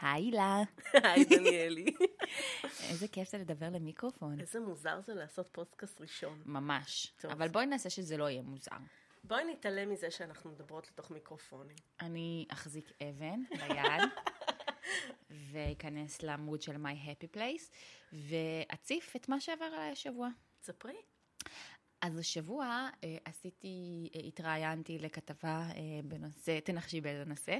היי 0.00 0.24
הילה. 0.24 0.62
היי 0.92 1.24
דניאלי. 1.24 1.84
איזה 2.90 3.08
כיף 3.08 3.30
זה 3.30 3.38
לדבר 3.38 3.68
למיקרופון. 3.70 4.40
איזה 4.40 4.60
מוזר 4.60 5.00
זה 5.06 5.14
לעשות 5.14 5.48
פודקאסט 5.52 6.00
ראשון. 6.00 6.42
ממש. 6.46 7.12
טוב. 7.20 7.30
אבל 7.30 7.48
בואי 7.48 7.66
נעשה 7.66 7.90
שזה 7.90 8.16
לא 8.16 8.30
יהיה 8.30 8.42
מוזר. 8.42 8.76
בואי 9.24 9.44
נתעלם 9.44 9.90
מזה 9.90 10.10
שאנחנו 10.10 10.50
מדברות 10.50 10.88
לתוך 10.88 11.10
מיקרופונים. 11.10 11.76
אני 12.00 12.46
אחזיק 12.48 12.92
אבן 13.02 13.40
ביד, 13.50 14.08
ואכנס 15.52 16.22
לעמוד 16.22 16.62
של 16.62 16.76
My 16.76 17.06
Happy 17.06 17.36
Place, 17.36 17.70
ואציף 18.12 19.16
את 19.16 19.28
מה 19.28 19.40
שעבר 19.40 19.64
עליי 19.64 19.90
השבוע. 19.90 20.28
תספרי. 20.60 20.96
אז 22.02 22.18
השבוע 22.18 22.88
אה, 23.04 23.16
עשיתי, 23.24 24.08
אה, 24.14 24.20
התראיינתי 24.20 24.98
לכתבה 24.98 25.68
אה, 25.76 26.00
בנושא, 26.04 26.60
תנחשי 26.60 27.00
באיזה 27.00 27.24
נושא. 27.24 27.58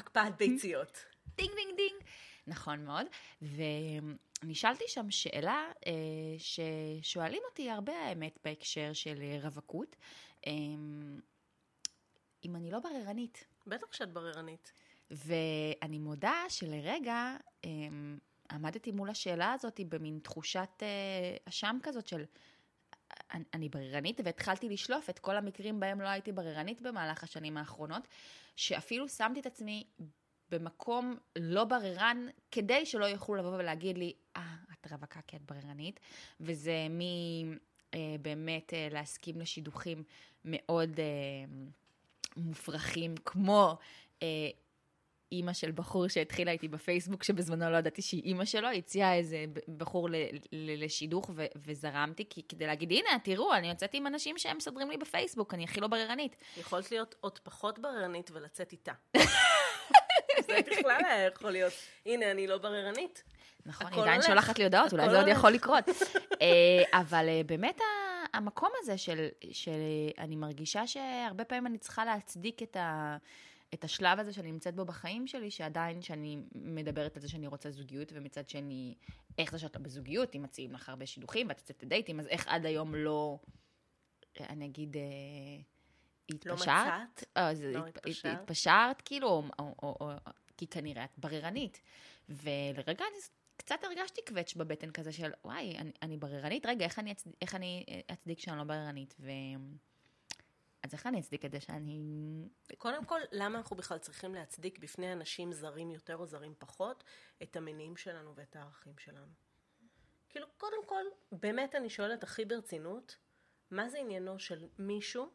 הקפאת 0.00 0.36
ביציות. 0.36 1.04
דינג 1.36 1.50
דינג 1.54 1.76
דינג. 1.76 2.02
נכון 2.46 2.84
מאוד. 2.84 3.06
ונשאלתי 4.42 4.84
שם 4.88 5.10
שאלה 5.10 5.68
אה, 5.86 5.92
ששואלים 6.38 7.42
אותי 7.50 7.70
הרבה 7.70 7.92
האמת 7.92 8.38
בהקשר 8.44 8.92
של 8.92 9.22
אה, 9.22 9.38
רווקות. 9.42 9.96
אה, 10.46 10.52
אם 12.44 12.56
אני 12.56 12.70
לא 12.70 12.78
בררנית. 12.78 13.44
בטח 13.66 13.92
שאת 13.92 14.12
בררנית. 14.12 14.72
ואני 15.10 15.98
מודה 15.98 16.44
שלרגע 16.48 17.36
אה, 17.64 17.70
עמדתי 18.50 18.92
מול 18.92 19.10
השאלה 19.10 19.52
הזאת 19.52 19.80
במין 19.88 20.18
תחושת 20.22 20.82
אה, 20.82 21.36
אשם 21.44 21.78
כזאת 21.82 22.06
של 22.06 22.24
אני, 23.54 23.68
בררנית, 23.68 24.20
והתחלתי 24.24 24.68
לשלוף 24.68 25.10
את 25.10 25.18
כל 25.18 25.36
המקרים 25.36 25.80
בהם 25.80 26.00
לא 26.00 26.08
הייתי 26.08 26.32
בררנית 26.32 26.82
במהלך 26.82 27.24
השנים 27.24 27.56
האחרונות, 27.56 28.02
שאפילו 28.56 29.08
שמתי 29.08 29.40
את 29.40 29.46
עצמי 29.46 29.84
במקום 30.50 31.16
לא 31.36 31.64
בררן, 31.64 32.26
כדי 32.50 32.86
שלא 32.86 33.04
יוכלו 33.04 33.34
לבוא 33.34 33.56
ולהגיד 33.56 33.98
לי, 33.98 34.12
אה, 34.36 34.54
את 34.72 34.92
רווקה 34.92 35.20
כי 35.26 35.36
את 35.36 35.42
בררנית, 35.42 36.00
וזה 36.40 36.86
מי 36.90 37.44
אה, 37.94 38.16
באמת 38.22 38.74
אה, 38.74 38.88
להסכים 38.90 39.40
לשידוכים 39.40 40.02
מאוד 40.44 41.00
אה, 41.00 41.44
מופרכים, 42.36 43.14
כמו 43.24 43.78
אימא 45.32 45.52
של 45.52 45.70
בחור 45.70 46.08
שהתחילה 46.08 46.50
איתי 46.50 46.68
בפייסבוק, 46.68 47.22
שבזמנו 47.22 47.70
לא 47.70 47.76
ידעתי 47.76 48.02
שהיא 48.02 48.22
אימא 48.24 48.44
שלו, 48.44 48.68
הציעה 48.68 49.14
איזה 49.14 49.44
בחור 49.76 50.10
ל- 50.10 50.14
ל- 50.52 50.84
לשידוך 50.84 51.30
ו- 51.34 51.46
וזרמתי, 51.56 52.24
כי 52.30 52.42
כדי 52.48 52.66
להגיד, 52.66 52.92
הנה, 52.92 53.18
תראו, 53.24 53.54
אני 53.54 53.68
יוצאת 53.68 53.94
עם 53.94 54.06
אנשים 54.06 54.38
שהם 54.38 54.56
מסדרים 54.56 54.90
לי 54.90 54.96
בפייסבוק, 54.96 55.54
אני 55.54 55.64
הכי 55.64 55.80
לא 55.80 55.86
בררנית. 55.86 56.36
יכולת 56.56 56.90
להיות 56.90 57.14
עוד 57.20 57.38
פחות 57.38 57.78
בררנית 57.78 58.30
ולצאת 58.34 58.72
איתה. 58.72 58.92
זה 60.46 60.58
בכלל 60.70 61.04
היה 61.04 61.26
יכול 61.26 61.50
להיות, 61.50 61.72
הנה, 62.06 62.30
אני 62.30 62.46
לא 62.46 62.58
בררנית. 62.58 63.22
נכון, 63.66 63.92
היא 63.92 64.02
עדיין. 64.02 64.22
שולחת 64.22 64.58
לי 64.58 64.64
הודעות, 64.64 64.92
אולי 64.92 65.10
זה 65.10 65.18
עוד. 65.18 65.28
יכול 65.28 65.50
לקרות. 65.50 65.84
אה, 66.42 67.00
אבל 67.00 67.28
אה, 67.28 67.40
באמת 67.46 67.80
המקום 68.34 68.68
הזה 68.82 68.98
של, 68.98 69.26
אני 70.18 70.36
מרגישה 70.36 70.86
שהרבה 70.86 71.44
פעמים 71.44 71.66
אני 71.66 71.78
צריכה 71.78 72.04
להצדיק 72.04 72.62
את, 72.62 72.76
ה, 72.76 73.16
את 73.74 73.84
השלב 73.84 74.18
הזה 74.18 74.32
שאני 74.32 74.52
נמצאת 74.52 74.74
בו 74.74 74.84
בחיים 74.84 75.26
שלי, 75.26 75.50
שעדיין 75.50 76.02
שאני 76.02 76.38
מדברת 76.54 77.16
על 77.16 77.22
זה 77.22 77.28
שאני 77.28 77.46
רוצה 77.46 77.70
זוגיות, 77.70 78.12
ומצד 78.14 78.48
שני, 78.48 78.94
איך 79.38 79.52
זה 79.52 79.58
שאת 79.58 79.76
לא 79.76 79.82
בזוגיות, 79.82 80.34
אם 80.34 80.42
מציעים 80.42 80.72
לך 80.72 80.88
הרבה 80.88 81.06
שידוכים 81.06 81.48
ואת 81.48 81.58
יוצאת 81.58 81.82
לדייטים, 81.82 82.20
אז 82.20 82.26
איך 82.26 82.48
עד 82.48 82.66
היום 82.66 82.94
לא, 82.94 83.38
אה, 84.40 84.46
אני 84.48 84.66
אגיד, 84.66 84.96
אה, 84.96 85.02
לא 86.46 86.52
התפשרת? 86.54 87.10
מצאת? 87.12 87.24
אה, 87.36 87.54
זה 87.54 87.72
לא 87.72 87.78
התפ- 87.78 87.88
התפשרת? 87.88 88.40
התפשרת, 88.40 89.02
כאילו, 89.02 89.28
או, 89.28 89.42
או, 89.58 89.74
או, 89.82 89.96
או, 90.00 90.10
כי 90.56 90.66
כנראה 90.66 91.04
את 91.04 91.18
בררנית. 91.18 91.80
ולרגע 92.28 93.04
אני 93.12 93.20
קצת 93.56 93.84
הרגשתי 93.84 94.20
קווץ' 94.28 94.54
בבטן 94.54 94.90
כזה 94.90 95.12
של, 95.12 95.30
וואי, 95.44 95.78
אני, 95.78 95.90
אני 96.02 96.16
בררנית? 96.16 96.66
רגע, 96.66 96.84
איך 96.84 96.98
אני, 96.98 97.12
אצד, 97.12 97.30
איך 97.42 97.54
אני 97.54 97.84
אה, 97.88 98.00
אצדיק 98.12 98.40
שאני 98.40 98.58
לא 98.58 98.64
בררנית? 98.64 99.14
ו... 99.20 99.30
אז 100.82 100.94
איך 100.94 101.06
אני 101.06 101.20
אצדיק 101.20 101.44
את 101.44 101.52
זה 101.52 101.60
שאני... 101.60 102.48
קודם 102.78 103.04
כל, 103.04 103.20
למה 103.32 103.58
אנחנו 103.58 103.76
בכלל 103.76 103.98
צריכים 103.98 104.34
להצדיק 104.34 104.78
בפני 104.78 105.12
אנשים 105.12 105.52
זרים 105.52 105.90
יותר 105.90 106.16
או 106.16 106.26
זרים 106.26 106.54
פחות 106.58 107.04
את 107.42 107.56
המניעים 107.56 107.96
שלנו 107.96 108.34
ואת 108.34 108.56
הערכים 108.56 108.98
שלנו? 108.98 109.32
כאילו, 110.28 110.46
קודם 110.58 110.86
כל, 110.86 111.04
באמת 111.32 111.74
אני 111.74 111.90
שואלת 111.90 112.22
הכי 112.22 112.44
ברצינות, 112.44 113.16
מה 113.70 113.88
זה 113.88 113.98
עניינו 113.98 114.38
של 114.38 114.68
מישהו, 114.78 115.30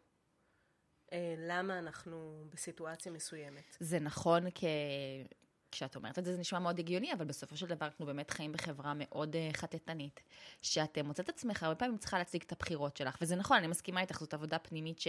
אה, 1.13 1.35
למה 1.37 1.79
אנחנו 1.79 2.45
בסיטואציה 2.49 3.11
מסוימת? 3.11 3.77
זה 3.79 3.99
נכון 3.99 4.43
כ... 4.55 4.63
כשאת 5.75 5.95
אומרת 5.95 6.19
את 6.19 6.25
זה, 6.25 6.33
זה 6.33 6.39
נשמע 6.39 6.59
מאוד 6.59 6.79
הגיוני, 6.79 7.13
אבל 7.13 7.25
בסופו 7.25 7.57
של 7.57 7.67
דבר 7.67 7.85
אנחנו 7.85 8.05
באמת 8.05 8.31
חיים 8.31 8.51
בחברה 8.51 8.93
מאוד 8.95 9.35
uh, 9.35 9.57
חטטנית. 9.57 10.23
שאת 10.61 10.97
uh, 10.97 11.03
מוצאת 11.03 11.29
עצמך, 11.29 11.63
הרבה 11.63 11.75
פעמים 11.75 11.97
צריכה 11.97 12.17
להצדיק 12.17 12.43
את 12.43 12.51
הבחירות 12.51 12.97
שלך. 12.97 13.17
וזה 13.21 13.35
נכון, 13.35 13.57
אני 13.57 13.67
מסכימה 13.67 14.01
איתך, 14.01 14.19
זאת 14.19 14.33
עבודה 14.33 14.59
פנימית 14.59 14.99
ש... 14.99 15.07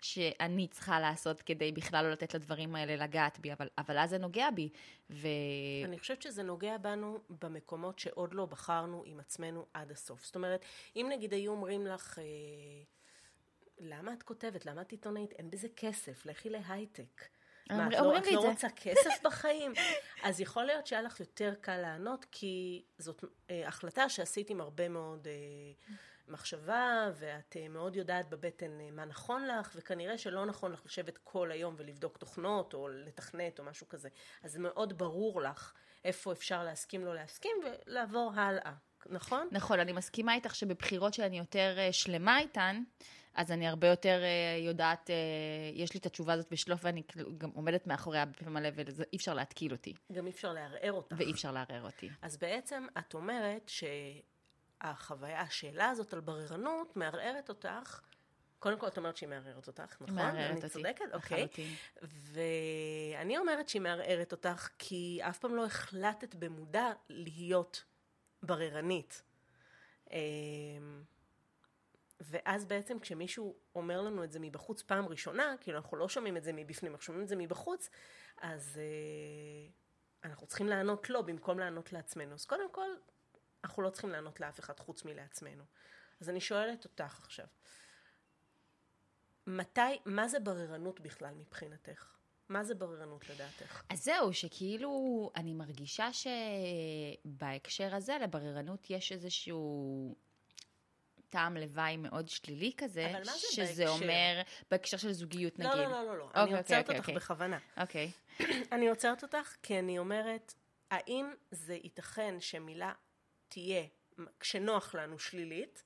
שאני 0.00 0.68
צריכה 0.68 1.00
לעשות 1.00 1.42
כדי 1.42 1.72
בכלל 1.72 2.04
לא 2.04 2.10
לתת 2.10 2.34
לדברים 2.34 2.74
האלה 2.74 2.96
לגעת 2.96 3.38
בי, 3.38 3.52
אבל, 3.52 3.68
אבל 3.78 3.98
אז 3.98 4.10
זה 4.10 4.18
נוגע 4.18 4.50
בי. 4.50 4.68
ו... 5.10 5.28
אני 5.84 5.98
חושבת 5.98 6.22
שזה 6.22 6.42
נוגע 6.42 6.78
בנו 6.78 7.18
במקומות 7.42 7.98
שעוד 7.98 8.34
לא 8.34 8.46
בחרנו 8.46 9.02
עם 9.06 9.20
עצמנו 9.20 9.66
עד 9.74 9.90
הסוף. 9.90 10.24
זאת 10.24 10.36
אומרת, 10.36 10.64
אם 10.96 11.06
נגיד 11.12 11.32
היו 11.32 11.52
אומרים 11.52 11.86
לך, 11.86 12.18
אה, 12.18 12.24
למה 13.78 14.12
את 14.12 14.22
כותבת? 14.22 14.66
למה 14.66 14.82
את 14.82 14.90
עיתונאית? 14.90 15.32
אין 15.32 15.50
בזה 15.50 15.68
כסף, 15.76 16.26
לכי 16.26 16.50
להייטק. 16.50 17.39
מה, 17.70 17.88
את 17.88 17.92
לא, 17.92 18.18
את 18.18 18.26
לא. 18.32 18.40
רוצה 18.40 18.68
כסף 18.76 19.10
בחיים? 19.24 19.72
אז 20.22 20.40
יכול 20.40 20.64
להיות 20.64 20.86
שהיה 20.86 21.02
לך 21.02 21.20
יותר 21.20 21.54
קל 21.60 21.76
לענות, 21.76 22.26
כי 22.30 22.84
זאת 22.98 23.24
אה, 23.50 23.68
החלטה 23.68 24.08
שעשית 24.08 24.50
עם 24.50 24.60
הרבה 24.60 24.88
מאוד 24.88 25.28
אה, 25.28 25.32
מחשבה, 26.30 27.10
ואת 27.14 27.56
אה, 27.56 27.68
מאוד 27.68 27.96
יודעת 27.96 28.30
בבטן 28.30 28.80
אה, 28.80 28.90
מה 28.90 29.04
נכון 29.04 29.46
לך, 29.46 29.72
וכנראה 29.76 30.18
שלא 30.18 30.46
נכון 30.46 30.72
לך 30.72 30.82
לשבת 30.86 31.18
כל 31.18 31.50
היום 31.50 31.74
ולבדוק 31.78 32.16
תוכנות, 32.16 32.74
או 32.74 32.88
לתכנת, 32.88 33.58
או 33.58 33.64
משהו 33.64 33.88
כזה. 33.88 34.08
אז 34.42 34.56
מאוד 34.56 34.98
ברור 34.98 35.40
לך 35.40 35.72
איפה 36.04 36.32
אפשר 36.32 36.64
להסכים, 36.64 37.04
לא 37.04 37.14
להסכים, 37.14 37.56
ולעבור 37.64 38.32
הלאה, 38.34 38.72
נכון? 39.10 39.48
נכון, 39.52 39.80
אני 39.80 39.92
מסכימה 39.92 40.34
איתך 40.34 40.54
שבבחירות 40.54 41.14
שאני 41.14 41.38
יותר 41.38 41.74
אה, 41.78 41.92
שלמה 41.92 42.38
איתן, 42.38 42.82
אז 43.34 43.52
אני 43.52 43.68
הרבה 43.68 43.88
יותר 43.88 44.22
אה, 44.22 44.58
יודעת, 44.66 45.10
אה, 45.10 45.14
יש 45.74 45.94
לי 45.94 46.00
את 46.00 46.06
התשובה 46.06 46.32
הזאת 46.32 46.46
בשלוף, 46.50 46.80
ואני 46.84 47.02
כאילו 47.08 47.38
גם 47.38 47.50
עומדת 47.54 47.86
מאחוריה 47.86 48.24
בפה 48.24 48.50
מלא, 48.50 48.68
ואי 48.74 49.16
אפשר 49.16 49.34
להתקיל 49.34 49.72
אותי, 49.72 49.94
גם 50.12 50.26
אי 50.26 50.30
אפשר 50.30 50.52
לערער 50.52 50.92
אותך. 50.92 51.16
ואי 51.18 51.32
אפשר 51.32 51.52
לערער 51.52 51.82
אותי. 51.82 52.10
אז 52.22 52.36
בעצם 52.36 52.86
את 52.98 53.14
אומרת 53.14 53.70
שהחוויה, 54.82 55.40
השאלה 55.40 55.88
הזאת 55.88 56.14
על 56.14 56.20
בררנות 56.20 56.96
מערערת 56.96 57.48
אותך, 57.48 58.00
קודם 58.58 58.78
כל 58.78 58.86
את 58.88 58.98
אומרת 58.98 59.16
שהיא 59.16 59.28
מערערת 59.28 59.66
אותך, 59.66 59.96
נכון? 60.00 60.14
מערערת 60.14 60.50
אני 60.50 60.56
אותי, 60.56 60.68
צודקת? 60.68 61.04
אוקיי. 61.12 61.38
לחלוטין. 61.38 61.74
ואני 62.02 63.38
אומרת 63.38 63.68
שהיא 63.68 63.82
מערערת 63.82 64.32
אותך 64.32 64.68
כי 64.78 65.20
אף 65.22 65.38
פעם 65.38 65.54
לא 65.54 65.64
החלטת 65.64 66.34
במודע 66.34 66.92
להיות 67.08 67.84
בררנית. 68.42 69.22
אמ, 70.10 71.02
ואז 72.20 72.64
בעצם 72.64 72.98
כשמישהו 72.98 73.56
אומר 73.74 74.00
לנו 74.00 74.24
את 74.24 74.32
זה 74.32 74.38
מבחוץ 74.38 74.82
פעם 74.82 75.08
ראשונה, 75.08 75.54
כאילו 75.60 75.78
אנחנו 75.78 75.96
לא 75.96 76.08
שומעים 76.08 76.36
את 76.36 76.44
זה 76.44 76.52
מבפנים, 76.52 76.92
אנחנו 76.92 77.04
שומעים 77.04 77.22
את 77.22 77.28
זה 77.28 77.36
מבחוץ, 77.36 77.90
אז 78.40 78.80
אה, 78.80 79.70
אנחנו 80.24 80.46
צריכים 80.46 80.68
לענות 80.68 81.10
לו 81.10 81.26
במקום 81.26 81.58
לענות 81.58 81.92
לעצמנו. 81.92 82.34
אז 82.34 82.44
קודם 82.44 82.72
כל, 82.72 82.88
אנחנו 83.64 83.82
לא 83.82 83.90
צריכים 83.90 84.10
לענות 84.10 84.40
לאף 84.40 84.60
אחד 84.60 84.80
חוץ 84.80 85.04
מלעצמנו. 85.04 85.64
אז 86.20 86.28
אני 86.28 86.40
שואלת 86.40 86.84
אותך 86.84 87.20
עכשיו, 87.22 87.46
מתי, 89.46 90.00
מה 90.04 90.28
זה 90.28 90.40
בררנות 90.40 91.00
בכלל 91.00 91.34
מבחינתך? 91.34 92.19
מה 92.50 92.64
זה 92.64 92.74
בררנות 92.74 93.30
לדעתך? 93.30 93.82
אז 93.88 94.04
זהו, 94.04 94.32
שכאילו, 94.32 95.30
אני 95.36 95.54
מרגישה 95.54 96.08
שבהקשר 96.12 97.94
הזה, 97.94 98.18
לבררנות 98.22 98.90
יש 98.90 99.12
איזשהו 99.12 100.14
טעם 101.28 101.56
לוואי 101.56 101.96
מאוד 101.96 102.28
שלילי 102.28 102.72
כזה, 102.76 103.10
אבל 103.10 103.18
מה 103.18 103.32
זה 103.32 103.46
שזה 103.52 103.84
בהקשר? 103.84 104.04
אומר, 104.04 104.42
בהקשר 104.70 104.96
של 104.96 105.12
זוגיות 105.12 105.58
נגיד. 105.58 105.72
לא, 105.72 105.84
לא, 105.84 105.90
לא, 105.90 106.06
לא, 106.06 106.18
לא. 106.18 106.24
אוקיי, 106.24 106.42
אני 106.42 106.58
עוצרת 106.58 106.82
אוקיי, 106.82 106.96
אותך 106.96 107.08
אוקיי. 107.08 107.14
בכוונה. 107.14 107.58
אוקיי. 107.76 108.10
אני 108.72 108.88
עוצרת 108.88 109.22
אותך 109.22 109.56
כי 109.62 109.78
אני 109.78 109.98
אומרת, 109.98 110.54
האם 110.90 111.34
זה 111.50 111.74
ייתכן 111.74 112.40
שמילה 112.40 112.92
תהיה 113.48 113.82
כשנוח 114.40 114.94
לנו 114.94 115.18
שלילית 115.18 115.84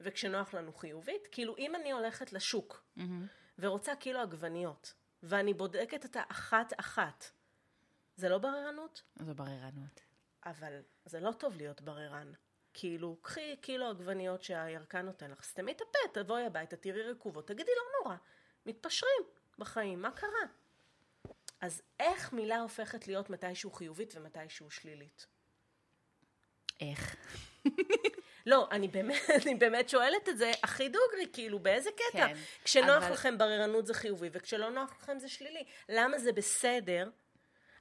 וכשנוח 0.00 0.54
לנו 0.54 0.72
חיובית? 0.72 1.26
כאילו, 1.32 1.56
אם 1.58 1.74
אני 1.74 1.92
הולכת 1.92 2.32
לשוק 2.32 2.84
ורוצה 3.58 3.96
קילו 3.96 4.20
עגבניות, 4.20 4.94
ואני 5.22 5.54
בודקת 5.54 6.04
אותה 6.04 6.22
אחת-אחת, 6.28 7.24
זה 8.16 8.28
לא 8.28 8.38
בררנות? 8.38 9.02
זו 9.18 9.34
בררנות. 9.34 10.00
אבל 10.46 10.80
זה 11.04 11.20
לא 11.20 11.32
טוב 11.32 11.56
להיות 11.56 11.80
בררן. 11.80 12.32
כאילו, 12.74 13.16
קחי 13.22 13.56
קילו 13.60 13.86
עגבניות 13.86 14.42
שהירקן 14.42 15.06
נותן 15.06 15.30
לך, 15.30 15.42
סתמי 15.42 15.72
את 15.72 15.80
הפה, 15.80 16.20
תבואי 16.20 16.46
הביתה, 16.46 16.76
תראי 16.76 17.02
רקובות, 17.02 17.46
תגידי 17.46 17.70
לא 17.76 17.82
נורא, 18.00 18.16
מתפשרים 18.66 19.22
בחיים, 19.58 20.02
מה 20.02 20.10
קרה? 20.10 20.46
אז 21.60 21.82
איך 22.00 22.32
מילה 22.32 22.60
הופכת 22.60 23.06
להיות 23.06 23.30
מתישהו 23.30 23.70
חיובית 23.70 24.14
ומתישהו 24.16 24.70
שלילית? 24.70 25.26
איך? 26.80 27.16
לא, 28.46 28.68
אני 28.70 28.88
באמת, 28.88 29.20
אני 29.46 29.54
באמת 29.54 29.88
שואלת 29.88 30.28
את 30.28 30.38
זה 30.38 30.52
הכי 30.62 30.88
דוגרי, 30.88 31.26
כאילו, 31.32 31.58
באיזה 31.58 31.90
קטע? 31.90 32.26
כן, 32.28 32.36
כשנוח 32.64 33.02
אבל- 33.04 33.12
לכם 33.12 33.38
בררנות 33.38 33.86
זה 33.86 33.94
חיובי, 33.94 34.28
וכשלא 34.32 34.70
נוח 34.70 34.96
לכם 35.02 35.18
זה 35.18 35.28
שלילי. 35.28 35.64
למה 35.88 36.18
זה 36.18 36.32
בסדר 36.32 37.10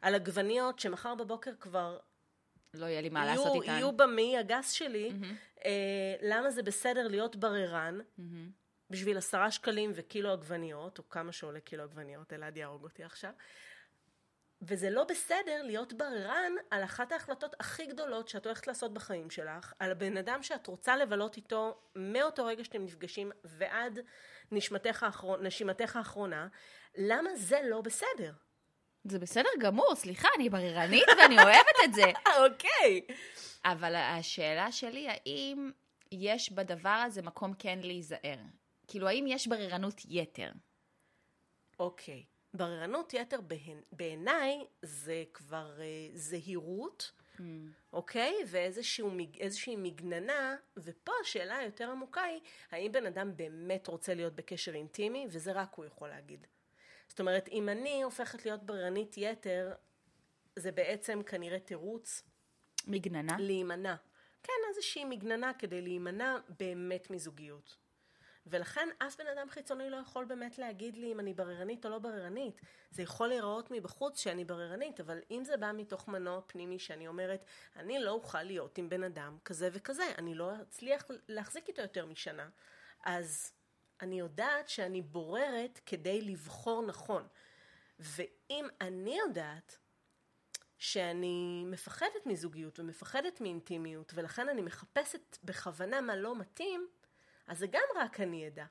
על 0.01 0.15
עגבניות 0.15 0.79
שמחר 0.79 1.15
בבוקר 1.15 1.51
כבר 1.59 1.97
לא 2.73 2.85
יהיה 2.85 3.01
לי 3.01 3.09
מה 3.09 3.25
יהיו, 3.25 3.39
לעשות 3.39 3.61
איתן. 3.61 3.73
יהיו 3.73 3.91
במעי 3.91 4.37
הגס 4.37 4.71
שלי, 4.71 5.11
אה, 5.65 5.71
למה 6.21 6.51
זה 6.51 6.63
בסדר 6.63 7.07
להיות 7.07 7.35
בררן 7.35 7.99
בשביל 8.89 9.17
עשרה 9.17 9.51
שקלים 9.51 9.91
וקילו 9.95 10.31
עגבניות, 10.31 10.97
או 10.99 11.09
כמה 11.09 11.31
שעולה 11.31 11.59
קילו 11.59 11.83
עגבניות, 11.83 12.33
אלעד 12.33 12.57
יהרוג 12.57 12.83
אותי 12.83 13.03
עכשיו. 13.03 13.31
וזה 14.61 14.89
לא 14.89 15.03
בסדר 15.03 15.61
להיות 15.63 15.93
בררן 15.93 16.51
על 16.71 16.83
אחת 16.83 17.11
ההחלטות 17.11 17.55
הכי 17.59 17.85
גדולות 17.85 18.27
שאת 18.27 18.45
הולכת 18.45 18.67
לעשות 18.67 18.93
בחיים 18.93 19.29
שלך, 19.29 19.73
על 19.79 19.91
הבן 19.91 20.17
אדם 20.17 20.43
שאת 20.43 20.67
רוצה 20.67 20.97
לבלות 20.97 21.37
איתו 21.37 21.77
מאותו 21.95 22.45
רגע 22.45 22.63
שאתם 22.63 22.83
נפגשים 22.83 23.31
ועד 23.43 23.99
נשמתך, 24.51 25.03
האחרון, 25.03 25.45
נשימתך 25.45 25.95
האחרונה, 25.95 26.47
למה 26.97 27.35
זה 27.35 27.59
לא 27.63 27.81
בסדר? 27.81 28.31
זה 29.03 29.19
בסדר 29.19 29.49
גמור, 29.59 29.95
סליחה, 29.95 30.27
אני 30.35 30.49
בררנית 30.49 31.07
ואני 31.17 31.35
אוהבת 31.35 31.75
את 31.83 31.93
זה. 31.93 32.11
אוקיי. 32.43 33.01
אבל 33.65 33.95
השאלה 33.95 34.71
שלי, 34.71 35.07
האם 35.09 35.71
יש 36.11 36.51
בדבר 36.51 36.89
הזה 37.05 37.21
מקום 37.21 37.53
כן 37.53 37.79
להיזהר? 37.81 38.37
כאילו, 38.87 39.07
האם 39.07 39.25
יש 39.27 39.47
בררנות 39.47 40.01
יתר? 40.09 40.51
אוקיי. 41.79 42.23
בררנות 42.57 43.13
יתר 43.13 43.41
בהן- 43.41 43.81
בעיניי 43.91 44.65
זה 44.81 45.23
כבר 45.33 45.81
אה, 45.81 45.85
זהירות, 46.13 47.11
אוקיי? 47.93 48.35
ואיזושהי 48.47 49.75
מגננה, 49.77 50.55
ופה 50.77 51.11
השאלה 51.21 51.57
היותר 51.57 51.91
עמוקה 51.91 52.21
היא, 52.21 52.39
האם 52.71 52.91
בן 52.91 53.05
אדם 53.05 53.37
באמת 53.37 53.87
רוצה 53.87 54.13
להיות 54.13 54.33
בקשר 54.35 54.75
אינטימי, 54.75 55.27
וזה 55.29 55.51
רק 55.51 55.73
הוא 55.75 55.85
יכול 55.85 56.09
להגיד. 56.09 56.47
זאת 57.07 57.19
אומרת, 57.19 57.47
אם 57.47 57.69
אני 57.69 58.01
הופכת 58.03 58.45
להיות 58.45 58.63
בררנית 58.63 59.13
יתר, 59.17 59.73
זה 60.55 60.71
בעצם 60.71 61.23
כנראה 61.23 61.59
תירוץ 61.59 62.21
מגננה? 62.87 63.37
להימנע. 63.39 63.95
כן, 64.43 64.53
איזושהי 64.69 65.05
מגננה 65.05 65.51
כדי 65.59 65.81
להימנע 65.81 66.37
באמת 66.59 67.09
מזוגיות. 67.09 67.75
ולכן 68.47 68.89
אף 68.97 69.17
בן 69.17 69.27
אדם 69.27 69.49
חיצוני 69.49 69.89
לא 69.89 69.97
יכול 69.97 70.25
באמת 70.25 70.57
להגיד 70.57 70.97
לי 70.97 71.11
אם 71.11 71.19
אני 71.19 71.33
בררנית 71.33 71.85
או 71.85 71.89
לא 71.89 71.99
בררנית. 71.99 72.61
זה 72.91 73.01
יכול 73.03 73.27
להיראות 73.27 73.71
מבחוץ 73.71 74.19
שאני 74.19 74.45
בררנית, 74.45 74.99
אבל 74.99 75.19
אם 75.31 75.43
זה 75.45 75.57
בא 75.57 75.71
מתוך 75.71 76.07
מנוע 76.07 76.41
פנימי 76.47 76.79
שאני 76.79 77.07
אומרת, 77.07 77.45
אני 77.75 77.99
לא 77.99 78.11
אוכל 78.11 78.43
להיות 78.43 78.77
עם 78.77 78.89
בן 78.89 79.03
אדם 79.03 79.37
כזה 79.45 79.69
וכזה, 79.73 80.03
אני 80.17 80.35
לא 80.35 80.51
אצליח 80.61 81.05
להחזיק 81.27 81.67
איתו 81.67 81.81
יותר 81.81 82.05
משנה, 82.05 82.49
אז 83.05 83.51
אני 84.01 84.19
יודעת 84.19 84.69
שאני 84.69 85.01
בוררת 85.01 85.79
כדי 85.85 86.21
לבחור 86.21 86.85
נכון. 86.85 87.27
ואם 87.99 88.67
אני 88.81 89.17
יודעת 89.19 89.77
שאני 90.77 91.63
מפחדת 91.65 92.25
מזוגיות 92.25 92.79
ומפחדת 92.79 93.41
מאינטימיות, 93.41 94.11
ולכן 94.15 94.49
אני 94.49 94.61
מחפשת 94.61 95.37
בכוונה 95.43 96.01
מה 96.01 96.15
לא 96.15 96.35
מתאים, 96.35 96.87
אז 97.47 97.59
זה 97.59 97.67
גם 97.67 97.83
רק 97.95 98.19
אני 98.19 98.47
אדע. 98.47 98.65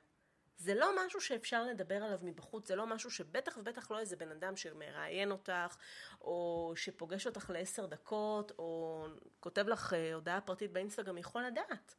זה 0.57 0.75
לא 0.75 1.05
משהו 1.05 1.21
שאפשר 1.21 1.63
לדבר 1.63 2.03
עליו 2.03 2.19
מבחוץ, 2.21 2.67
זה 2.67 2.75
לא 2.75 2.87
משהו 2.87 3.11
שבטח 3.11 3.57
ובטח 3.57 3.91
לא 3.91 3.99
איזה 3.99 4.15
בן 4.15 4.31
אדם 4.31 4.55
שמראיין 4.55 5.31
אותך, 5.31 5.77
או 6.21 6.73
שפוגש 6.75 7.27
אותך 7.27 7.49
לעשר 7.49 7.85
דקות, 7.85 8.51
או 8.59 9.05
כותב 9.39 9.67
לך 9.67 9.93
אה, 9.93 10.13
הודעה 10.13 10.41
פרטית 10.41 10.71
באינסטגרם, 10.71 11.17
יכול 11.17 11.43
לדעת. 11.43 11.95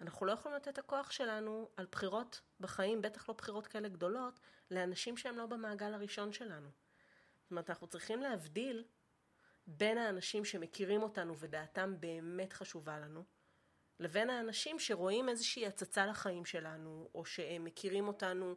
אנחנו 0.00 0.26
לא 0.26 0.32
יכולים 0.32 0.56
לתת 0.56 0.68
את 0.68 0.78
הכוח 0.78 1.10
שלנו 1.10 1.68
על 1.76 1.86
בחירות 1.92 2.40
בחיים, 2.60 3.02
בטח 3.02 3.28
לא 3.28 3.34
בחירות 3.34 3.66
כאלה 3.66 3.88
גדולות, 3.88 4.40
לאנשים 4.70 5.16
שהם 5.16 5.38
לא 5.38 5.46
במעגל 5.46 5.94
הראשון 5.94 6.32
שלנו. 6.32 6.70
זאת 7.42 7.50
אומרת, 7.50 7.70
אנחנו 7.70 7.86
צריכים 7.86 8.22
להבדיל 8.22 8.84
בין 9.66 9.98
האנשים 9.98 10.44
שמכירים 10.44 11.02
אותנו 11.02 11.38
ודעתם 11.38 11.94
באמת 12.00 12.52
חשובה 12.52 12.98
לנו, 12.98 13.24
לבין 14.00 14.30
האנשים 14.30 14.78
שרואים 14.78 15.28
איזושהי 15.28 15.66
הצצה 15.66 16.06
לחיים 16.06 16.44
שלנו, 16.44 17.08
או 17.14 17.24
שהם 17.24 17.64
מכירים 17.64 18.08
אותנו 18.08 18.54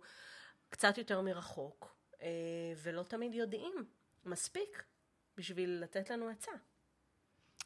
קצת 0.70 0.98
יותר 0.98 1.22
מרחוק, 1.22 1.96
אה, 2.22 2.28
ולא 2.78 3.04
תמיד 3.04 3.34
יודעים 3.34 3.86
מספיק 4.26 4.84
בשביל 5.38 5.70
לתת 5.70 6.10
לנו 6.10 6.30
עצה. 6.30 6.52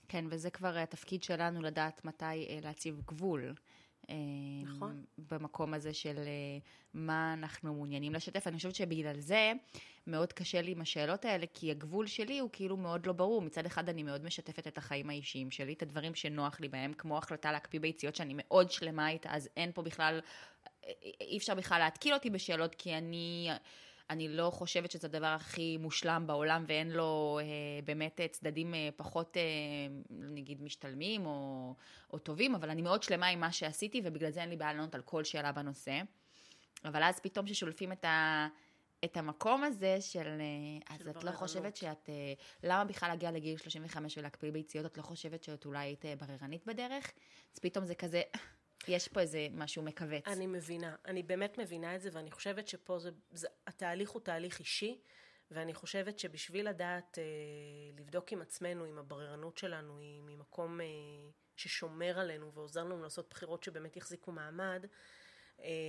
כן, 0.08 0.26
וזה 0.30 0.50
כבר 0.50 0.78
התפקיד 0.78 1.24
שלנו 1.24 1.62
לדעת 1.62 2.06
מתי 2.06 2.26
אה, 2.26 2.60
להציב 2.64 3.02
גבול. 3.06 3.54
נכון. 4.64 5.06
במקום 5.32 5.74
הזה 5.74 5.94
של 5.94 6.18
אה, 6.18 6.58
מה 6.94 7.34
אנחנו 7.34 7.74
מעוניינים 7.74 8.14
לשתף. 8.14 8.48
אני 8.48 8.58
חושבת 8.58 8.76
שבגלל 8.76 9.20
זה 9.20 9.54
מאוד 10.08 10.34
קשה 10.34 10.62
לי 10.62 10.72
עם 10.72 10.82
השאלות 10.82 11.26
האלה, 11.26 11.46
כי 11.54 11.72
הגבול 11.72 12.08
שלי 12.08 12.40
הוא 12.40 12.50
כאילו 12.54 12.78
מאוד 12.78 13.06
לא 13.06 13.14
ברור. 13.14 13.42
מצד 13.42 13.66
אחד 13.66 13.90
אני 13.90 14.04
מאוד 14.04 14.26
משתפת 14.26 14.68
את 14.68 14.78
החיים 14.78 15.10
האישיים 15.10 15.52
שלי, 15.52 15.74
את 15.74 15.82
הדברים 15.82 16.16
שנוח 16.16 16.60
לי 16.60 16.70
בהם, 16.70 16.94
כמו 16.94 17.18
החלטה 17.18 17.52
להקפיא 17.52 17.80
ביציות 17.80 18.16
שאני 18.16 18.34
מאוד 18.38 18.72
שלמה 18.72 19.10
איתה, 19.10 19.30
אז 19.32 19.50
אין 19.58 19.72
פה 19.72 19.82
בכלל, 19.82 20.20
אה, 20.86 20.92
אי 21.22 21.38
אפשר 21.38 21.56
בכלל 21.56 21.80
להתקיל 21.80 22.14
אותי 22.14 22.30
בשאלות, 22.30 22.76
כי 22.76 22.98
אני... 22.98 23.50
אני 24.10 24.28
לא 24.28 24.50
חושבת 24.54 24.92
שזה 24.92 25.08
הדבר 25.08 25.28
הכי 25.28 25.78
מושלם 25.78 26.24
בעולם 26.28 26.66
ואין 26.68 26.92
לו 26.92 27.40
אה, 27.42 27.46
באמת 27.86 28.20
אה, 28.20 28.28
צדדים 28.28 28.74
אה, 28.74 28.90
פחות, 28.96 29.38
אה, 29.38 29.42
נגיד, 30.10 30.62
משתלמים 30.62 31.26
או, 31.26 31.74
או 32.14 32.20
טובים, 32.20 32.56
אבל 32.56 32.70
אני 32.70 32.82
מאוד 32.82 33.04
שלמה 33.04 33.28
עם 33.28 33.40
מה 33.40 33.52
שעשיתי 33.52 34.02
ובגלל 34.04 34.32
זה 34.32 34.42
אין 34.42 34.50
לי 34.50 34.58
בעיה 34.58 34.74
לענות 34.74 34.96
על 34.96 35.02
כל 35.02 35.24
שאלה 35.24 35.52
בנושא. 35.52 36.02
אבל 36.86 37.04
אז 37.04 37.20
פתאום 37.20 37.46
כששולפים 37.46 37.92
את, 37.92 38.06
ה, 38.06 38.48
את 39.06 39.18
המקום 39.18 39.64
הזה 39.64 39.98
של, 40.02 40.28
אה, 40.28 40.96
אז 40.96 41.08
את 41.08 41.24
לא. 41.24 41.32
חושבת 41.32 41.76
שאת, 41.76 42.10
אה, 42.10 42.34
למה 42.64 42.86
בכלל 42.86 43.10
להגיע 43.10 43.32
לגיל 43.32 43.58
35 43.58 44.18
ולהקפיא 44.18 44.52
ביציות, 44.52 44.86
את 44.86 44.98
לא 44.98 45.04
חושבת 45.04 45.44
שאת 45.44 45.66
אולי 45.66 45.80
היית 45.80 46.06
אה, 46.06 46.14
בררנית 46.16 46.66
בדרך? 46.66 47.12
אז 47.54 47.60
פתאום 47.60 47.86
זה 47.86 47.96
כזה, 47.96 48.22
יש 48.88 49.08
פה 49.08 49.20
איזה 49.20 49.48
משהו 49.52 49.84
מכווץ. 49.84 50.28
אני 50.28 50.48
מבינה, 50.48 50.96
אני 51.06 51.24
באמת 51.24 51.58
מבינה 51.58 51.96
את 51.96 52.02
זה, 52.02 52.10
ואני 52.14 52.32
חושבת 52.32 52.68
שפה 52.68 53.00
זה, 53.00 53.12
זה 53.32 53.48
התהליך 53.68 54.10
הוא 54.10 54.22
תהליך 54.22 54.60
אישי, 54.60 55.02
ואני 55.52 55.74
חושבת 55.74 56.20
שבשביל 56.20 56.70
לדעת 56.70 57.18
אה, 57.20 57.24
לבדוק 58.00 58.32
עם 58.32 58.42
עצמנו, 58.42 58.90
אם 58.90 58.98
הבררנות 58.98 59.58
שלנו 59.58 60.00
היא 60.00 60.22
ממקום 60.26 60.82
אה, 60.82 60.86
ששומר 61.56 62.20
עלינו 62.20 62.54
ועוזר 62.54 62.84
לנו 62.84 63.04
לעשות 63.04 63.30
בחירות 63.30 63.64
שבאמת 63.64 63.98
יחזיקו 63.98 64.32
מעמד, 64.32 64.86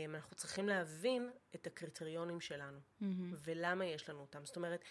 אנחנו 0.09 0.37
צריכים 0.37 0.69
להבין 0.69 1.31
את 1.55 1.67
הקריטריונים 1.67 2.41
שלנו, 2.41 2.79
ולמה 3.45 3.85
יש 3.85 4.09
לנו 4.09 4.21
אותם. 4.21 4.45
זאת 4.45 4.57
אומרת, 4.57 4.85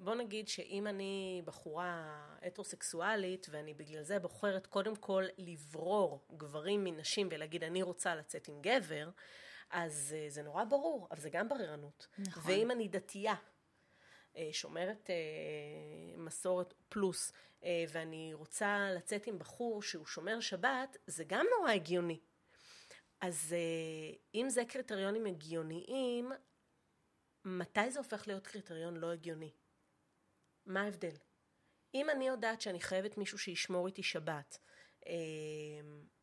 בוא 0.00 0.14
נגיד 0.14 0.48
שאם 0.48 0.86
אני 0.86 1.42
בחורה 1.44 2.22
הטרוסקסואלית, 2.42 3.46
ואני 3.50 3.74
בגלל 3.74 4.02
זה 4.02 4.18
בוחרת 4.18 4.66
קודם 4.66 4.96
כל 4.96 5.24
לברור 5.38 6.26
גברים 6.36 6.84
מנשים 6.84 7.28
ולהגיד 7.30 7.64
אני 7.64 7.82
רוצה 7.82 8.14
לצאת 8.14 8.48
עם 8.48 8.60
גבר, 8.60 9.10
אז 9.70 10.16
אה, 10.18 10.30
זה 10.30 10.42
נורא 10.42 10.64
ברור, 10.64 11.08
אבל 11.10 11.20
זה 11.20 11.30
גם 11.30 11.48
בררנות. 11.48 12.06
נכון. 12.18 12.52
ואם 12.52 12.70
אני 12.70 12.88
דתייה, 12.88 13.34
אה, 14.36 14.48
שומרת 14.52 15.10
אה, 15.10 16.16
מסורת 16.16 16.74
פלוס, 16.88 17.32
ואני 17.88 18.34
רוצה 18.34 18.88
לצאת 18.96 19.26
עם 19.26 19.38
בחור 19.38 19.82
שהוא 19.82 20.06
שומר 20.06 20.40
שבת, 20.40 20.96
זה 21.06 21.24
גם 21.26 21.46
נורא 21.58 21.70
הגיוני. 21.70 22.20
אז 23.22 23.52
אה, 23.52 24.14
אם 24.34 24.48
זה 24.48 24.64
קריטריונים 24.64 25.26
הגיוניים, 25.26 26.32
מתי 27.44 27.90
זה 27.90 27.98
הופך 27.98 28.28
להיות 28.28 28.46
קריטריון 28.46 28.96
לא 28.96 29.12
הגיוני? 29.12 29.50
מה 30.66 30.82
ההבדל? 30.82 31.14
אם 31.94 32.10
אני 32.10 32.28
יודעת 32.28 32.60
שאני 32.60 32.80
חייבת 32.80 33.18
מישהו 33.18 33.38
שישמור 33.38 33.86
איתי 33.86 34.02
שבת, 34.02 34.58
אה, 35.06 35.12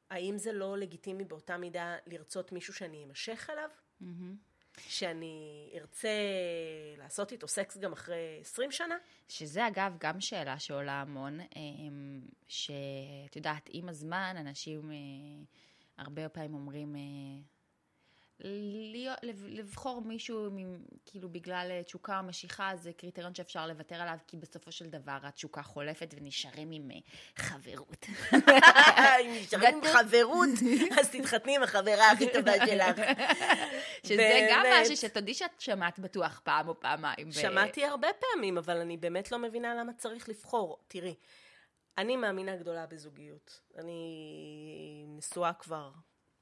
האם 0.09 0.37
זה 0.37 0.51
לא 0.51 0.77
לגיטימי 0.77 1.23
באותה 1.25 1.57
מידה 1.57 1.95
לרצות 2.07 2.51
מישהו 2.51 2.73
שאני 2.73 3.03
אמשך 3.03 3.49
אליו? 3.49 3.69
שאני 4.77 5.69
ארצה 5.75 6.09
לעשות 6.97 7.31
איתו 7.31 7.47
סקס 7.47 7.77
גם 7.77 7.93
אחרי 7.93 8.37
20 8.41 8.71
שנה? 8.71 8.97
שזה 9.27 9.67
אגב 9.67 9.95
גם 9.99 10.21
שאלה 10.21 10.59
שעולה 10.59 11.01
המון, 11.01 11.39
אמ, 11.55 12.21
שאת 12.47 13.35
יודעת, 13.35 13.69
עם 13.71 13.89
הזמן 13.89 14.35
אנשים 14.39 14.91
אה, 14.91 14.97
הרבה 15.99 16.29
פעמים 16.29 16.53
אומרים, 16.53 16.95
אה, 16.95 17.01
להיות, 18.91 19.17
לבחור 19.47 20.01
מישהו, 20.01 20.49
כאילו 21.05 21.29
בגלל 21.29 21.67
אה, 21.71 21.83
תשוקה 21.83 22.19
או 22.19 22.23
משיכה, 22.23 22.71
זה 22.75 22.93
קריטריון 22.93 23.35
שאפשר 23.35 23.67
לוותר 23.67 23.95
עליו, 23.95 24.17
כי 24.27 24.37
בסופו 24.37 24.71
של 24.71 24.89
דבר 24.89 25.17
התשוקה 25.23 25.61
חולפת 25.61 26.13
ונשארים 26.17 26.71
עם 26.71 26.91
אה, 26.91 26.97
חברות. 27.35 28.05
אם 29.21 29.31
נשארים 29.41 29.75
עם 29.77 29.93
חברות, 29.93 30.49
אז 30.99 31.09
תתחתני 31.09 31.55
עם 31.55 31.63
החברה 31.63 32.11
הכי 32.11 32.25
טובה 32.33 32.51
שלך. 32.67 32.97
שזה 34.03 34.47
גם 34.51 34.65
משהו 34.81 34.97
שתודי 34.97 35.33
שאת 35.33 35.61
שמעת 35.61 35.99
בטוח 35.99 36.41
פעם 36.43 36.67
או 36.67 36.79
פעמיים. 36.79 37.31
שמעתי 37.31 37.85
הרבה 37.85 38.07
פעמים, 38.19 38.57
אבל 38.57 38.77
אני 38.77 38.97
באמת 38.97 39.31
לא 39.31 39.39
מבינה 39.39 39.75
למה 39.75 39.93
צריך 39.93 40.29
לבחור. 40.29 40.77
תראי, 40.87 41.15
אני 41.99 42.15
מאמינה 42.15 42.55
גדולה 42.55 42.85
בזוגיות. 42.85 43.61
אני 43.77 45.05
נשואה 45.07 45.53
כבר 45.53 45.91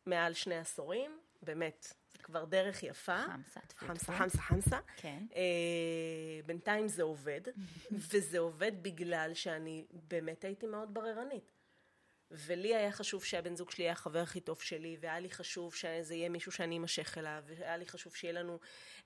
מעל 0.05 0.33
שני 0.33 0.57
עשורים. 0.57 1.19
באמת, 1.41 1.93
זה 2.11 2.17
כבר 2.17 2.45
דרך 2.45 2.83
יפה. 2.83 3.17
חמסה, 3.17 3.59
חמסה, 3.75 4.13
חמסה, 4.13 4.41
חמסה. 4.41 4.79
כן. 4.97 5.23
אה, 5.35 6.41
בינתיים 6.45 6.87
זה 6.87 7.03
עובד, 7.03 7.41
וזה 8.11 8.39
עובד 8.39 8.71
בגלל 8.81 9.33
שאני 9.33 9.85
באמת 9.91 10.45
הייתי 10.45 10.67
מאוד 10.67 10.93
בררנית. 10.93 11.51
ולי 12.31 12.75
היה 12.75 12.91
חשוב 12.91 13.23
שהבן 13.23 13.55
זוג 13.55 13.71
שלי 13.71 13.83
יהיה 13.83 13.93
החבר 13.93 14.19
הכי 14.19 14.39
טוב 14.39 14.61
שלי, 14.61 14.97
והיה 14.99 15.19
לי 15.19 15.29
חשוב 15.29 15.75
שזה 15.75 16.15
יהיה 16.15 16.29
מישהו 16.29 16.51
שאני 16.51 16.77
אמשך 16.77 17.17
אליו, 17.17 17.43
והיה 17.45 17.77
לי 17.77 17.85
חשוב 17.85 18.15
שיהיה 18.15 18.33
לנו 18.33 18.59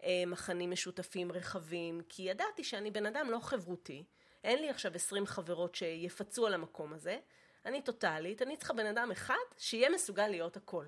אה, 0.03 0.23
מחנים 0.27 0.71
משותפים 0.71 1.31
רחבים, 1.31 2.01
כי 2.09 2.23
ידעתי 2.23 2.63
שאני 2.63 2.91
בן 2.91 3.05
אדם 3.05 3.31
לא 3.31 3.39
חברותי, 3.39 4.03
אין 4.43 4.61
לי 4.61 4.69
עכשיו 4.69 4.95
עשרים 4.95 5.25
חברות 5.25 5.75
שיפצו 5.75 6.47
על 6.47 6.53
המקום 6.53 6.93
הזה, 6.93 7.19
אני 7.65 7.81
טוטאלית, 7.81 8.41
אני 8.41 8.57
צריכה 8.57 8.73
בן 8.73 8.85
אדם 8.85 9.11
אחד 9.11 9.35
שיהיה 9.57 9.89
מסוגל 9.89 10.27
להיות 10.27 10.57
הכל. 10.57 10.85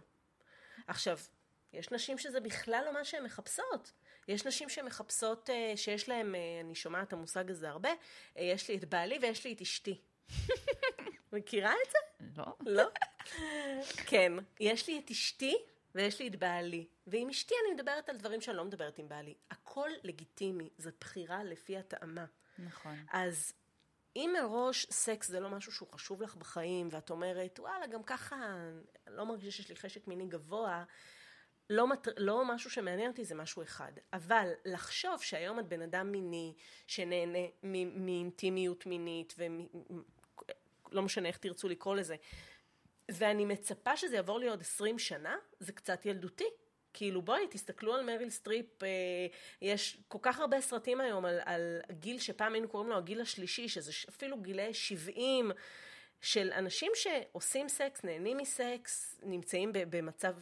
עכשיו, 0.88 1.18
יש 1.74 1.92
נשים 1.92 2.18
שזה 2.18 2.40
בכלל 2.40 2.84
לא 2.86 2.94
מה 2.94 3.06
שהן 3.06 3.24
מחפשות. 3.24 3.92
יש 4.28 4.46
נשים 4.46 4.70
שמחפשות, 4.70 5.50
אה, 5.50 5.74
שיש 5.76 6.10
להן, 6.10 6.36
אה, 6.36 6.40
אני 6.64 6.76
שומעת 6.76 7.08
את 7.08 7.14
המושג 7.14 7.52
הזה 7.52 7.70
הרבה, 7.70 7.90
אה, 8.38 8.44
יש 8.44 8.70
לי 8.70 8.76
את 8.78 8.86
בעלי 8.86 9.20
ויש 9.22 9.46
לי 9.46 9.54
את 9.54 9.62
אשתי. 9.62 10.02
מכירה 11.34 11.74
את 11.74 11.92
זה? 11.92 12.26
לא. 12.38 12.46
לא? 12.66 12.84
כן, 14.08 14.34
יש 14.60 14.88
לי 14.88 15.02
את 15.06 15.12
אשתי 15.12 15.58
ויש 15.96 16.20
לי 16.20 16.28
את 16.28 16.36
בעלי. 16.36 16.88
ועם 17.08 17.30
אשתי 17.30 17.56
אני 17.66 17.74
מדברת 17.74 18.10
על 18.10 18.18
דברים 18.18 18.42
שאני 18.42 18.58
לא 18.58 18.66
מדברת 18.66 18.98
עם 18.98 19.10
בעלי. 19.10 19.34
הכל 19.52 19.90
לגיטימי, 20.04 20.70
זאת 20.78 20.94
בחירה 21.00 21.44
לפי 21.44 21.78
הטעמה. 21.78 22.26
נכון. 22.60 23.06
אז 23.12 23.54
אם 24.16 24.34
מראש 24.42 24.88
סקס 24.92 25.28
זה 25.28 25.40
לא 25.40 25.50
משהו 25.50 25.72
שהוא 25.72 25.90
חשוב 25.92 26.22
לך 26.22 26.36
בחיים, 26.36 26.90
ואת 26.92 27.10
אומרת, 27.10 27.60
וואלה, 27.60 27.88
גם 27.88 28.04
ככה, 28.04 28.56
לא 29.08 29.26
מרגישה 29.26 29.52
שיש 29.52 29.70
לי 29.70 29.76
חשק 29.76 30.08
מיני 30.08 30.26
גבוה, 30.26 30.84
לא, 31.70 31.88
מת... 31.88 32.08
לא 32.18 32.46
משהו 32.46 32.70
שמעניין 32.70 33.12
אותי, 33.12 33.26
זה 33.26 33.36
משהו 33.36 33.64
אחד. 33.64 33.92
אבל 34.14 34.52
לחשוב 34.66 35.22
שהיום 35.22 35.60
את 35.60 35.68
בן 35.68 35.82
אדם 35.82 36.12
מיני, 36.12 36.54
שנהנה 36.88 37.40
מ- 37.64 38.06
מאינטימיות 38.06 38.86
מינית, 38.86 39.36
ולא 39.38 41.02
משנה 41.02 41.28
איך 41.28 41.38
תרצו 41.38 41.70
לקרוא 41.70 41.96
לזה, 41.96 42.16
ואני 43.12 43.46
מצפה 43.46 43.98
שזה 43.98 44.16
יעבור 44.16 44.40
לי 44.40 44.50
עוד 44.50 44.62
עשרים 44.62 45.00
שנה, 45.00 45.36
זה 45.60 45.72
קצת 45.72 46.06
ילדותי. 46.06 46.48
כאילו 46.94 47.22
בואי 47.22 47.48
תסתכלו 47.50 47.94
על 47.94 48.04
מריל 48.06 48.30
סטריפ, 48.30 48.84
אה, 48.84 48.88
יש 49.62 49.98
כל 50.08 50.18
כך 50.22 50.40
הרבה 50.40 50.62
סרטים 50.62 51.02
היום 51.02 51.26
על, 51.26 51.40
על 51.46 51.80
גיל 51.92 52.20
שפעם 52.20 52.54
היינו 52.54 52.68
קוראים 52.68 52.90
לו 52.90 52.98
הגיל 52.98 53.22
השלישי, 53.22 53.70
שזה 53.70 53.92
אפילו 54.10 54.42
גילי 54.42 54.74
70 54.74 55.52
של 56.22 56.52
אנשים 56.54 56.92
שעושים 56.96 57.70
סקס, 57.70 58.04
נהנים 58.04 58.38
מסקס, 58.38 59.20
נמצאים 59.24 59.72
במצב 59.74 60.34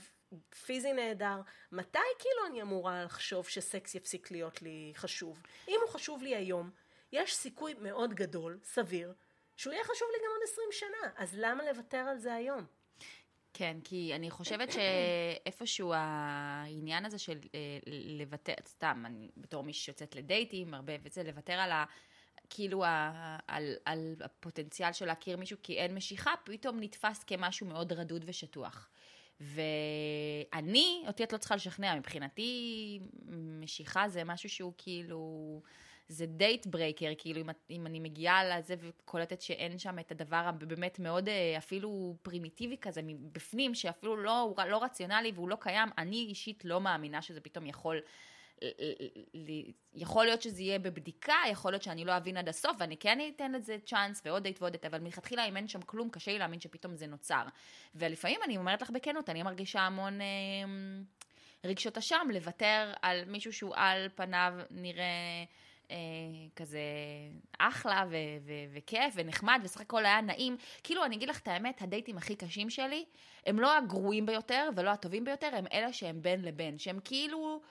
פיזי 0.65 0.93
נהדר, 0.93 1.41
מתי 1.71 1.99
כאילו 2.19 2.45
אני 2.47 2.61
אמורה 2.61 3.03
לחשוב 3.03 3.47
שסקס 3.47 3.95
יפסיק 3.95 4.31
להיות 4.31 4.61
לי 4.61 4.93
חשוב? 4.95 5.41
אם 5.67 5.79
הוא 5.81 5.89
חשוב 5.89 6.23
לי 6.23 6.35
היום, 6.35 6.69
יש 7.11 7.35
סיכוי 7.35 7.73
מאוד 7.73 8.13
גדול, 8.13 8.59
סביר, 8.63 9.13
שהוא 9.57 9.73
יהיה 9.73 9.83
חשוב 9.83 10.07
לי 10.11 10.17
גם 10.25 10.31
עוד 10.31 10.41
20 10.43 10.67
שנה, 10.71 11.11
אז 11.17 11.35
למה 11.37 11.63
לוותר 11.63 11.97
על 11.97 12.17
זה 12.17 12.33
היום? 12.33 12.65
כן, 13.53 13.77
כי 13.83 14.15
אני 14.15 14.29
חושבת 14.29 14.71
שאיפשהו 14.75 15.93
העניין 15.95 17.05
הזה 17.05 17.17
של 17.17 17.39
אה, 17.55 17.59
לוותר, 18.19 18.53
סתם, 18.67 19.03
אני 19.05 19.29
בתור 19.37 19.63
מי 19.63 19.73
שיוצאת 19.73 20.15
לדייטים 20.15 20.73
הרבה 20.73 20.93
וזה, 21.03 21.23
לוותר 21.23 21.53
על 21.53 21.71
ה... 21.71 21.85
כאילו 22.53 22.85
ה, 22.85 23.37
על, 23.47 23.73
על 23.85 24.15
הפוטנציאל 24.21 24.93
של 24.93 25.05
להכיר 25.05 25.37
מישהו 25.37 25.57
כי 25.63 25.77
אין 25.77 25.95
משיכה, 25.95 26.33
פתאום 26.43 26.79
נתפס 26.79 27.23
כמשהו 27.23 27.67
מאוד 27.67 27.93
רדוד 27.93 28.23
ושטוח. 28.27 28.89
ואני, 29.41 31.03
אותי 31.07 31.23
את 31.23 31.33
לא 31.33 31.37
צריכה 31.37 31.55
לשכנע, 31.55 31.95
מבחינתי 31.95 32.99
משיכה 33.61 34.09
זה 34.09 34.23
משהו 34.23 34.49
שהוא 34.49 34.73
כאילו... 34.77 35.61
זה 36.11 36.25
deal 36.25 36.65
breaker, 36.65 37.11
כאילו 37.17 37.41
אם, 37.41 37.49
אם 37.69 37.87
אני 37.87 37.99
מגיעה 37.99 38.43
לזה 38.43 38.75
וקולטת 38.79 39.41
שאין 39.41 39.77
שם 39.77 39.99
את 39.99 40.11
הדבר 40.11 40.35
הבאמת 40.45 40.99
מאוד 40.99 41.29
אה, 41.29 41.55
אפילו 41.57 42.15
פרימיטיבי 42.21 42.77
כזה 42.81 43.01
מבפנים, 43.03 43.75
שאפילו 43.75 44.15
לא, 44.15 44.53
לא 44.69 44.83
רציונלי 44.83 45.31
והוא 45.35 45.49
לא 45.49 45.57
קיים, 45.59 45.89
אני 45.97 46.25
אישית 46.29 46.65
לא 46.65 46.81
מאמינה 46.81 47.21
שזה 47.21 47.41
פתאום 47.41 47.65
יכול... 47.65 47.99
יכול 49.93 50.25
להיות 50.25 50.41
שזה 50.41 50.61
יהיה 50.61 50.79
בבדיקה, 50.79 51.35
יכול 51.51 51.71
להיות 51.71 51.83
שאני 51.83 52.05
לא 52.05 52.17
אבין 52.17 52.37
עד 52.37 52.49
הסוף, 52.49 52.77
ואני 52.79 52.97
כן 52.97 53.19
אתן 53.35 53.51
לזה 53.51 53.77
צ'אנס 53.85 54.21
ועוד 54.25 54.43
דייט 54.43 54.61
ועוד 54.61 54.71
דייט, 54.71 54.85
אבל 54.85 54.99
מלכתחילה 54.99 55.45
אם 55.45 55.57
אין 55.57 55.67
שם 55.67 55.81
כלום, 55.81 56.09
קשה 56.09 56.31
לי 56.31 56.39
להאמין 56.39 56.59
שפתאום 56.59 56.95
זה 56.95 57.07
נוצר. 57.07 57.43
ולפעמים 57.95 58.39
אני 58.45 58.57
אומרת 58.57 58.81
לך 58.81 58.89
בכנות, 58.89 59.29
אני 59.29 59.43
מרגישה 59.43 59.81
המון 59.81 60.21
אה, 60.21 60.27
רגשות 61.63 61.97
אשם 61.97 62.27
לוותר 62.33 62.93
על 63.01 63.25
מישהו 63.25 63.53
שהוא 63.53 63.73
על 63.75 64.09
פניו 64.15 64.53
נראה... 64.69 65.43
אה, 65.91 65.95
כזה 66.55 66.81
אחלה 67.59 68.03
ו- 68.09 68.15
ו- 68.41 68.73
וכיף 68.73 69.13
ונחמד 69.15 69.61
וסך 69.63 69.81
הכל 69.81 70.05
היה 70.05 70.21
נעים. 70.21 70.57
כאילו, 70.83 71.05
אני 71.05 71.15
אגיד 71.15 71.29
לך 71.29 71.39
את 71.39 71.47
האמת, 71.47 71.81
הדייטים 71.81 72.17
הכי 72.17 72.35
קשים 72.35 72.69
שלי, 72.69 73.05
הם 73.45 73.59
לא 73.59 73.77
הגרועים 73.77 74.25
ביותר 74.25 74.69
ולא 74.75 74.89
הטובים 74.89 75.23
ביותר, 75.23 75.49
הם 75.53 75.65
אלה 75.73 75.93
שהם 75.93 76.21
בין 76.21 76.41
לבין, 76.41 76.77
שהם 76.77 76.99
כאילו 77.03 77.61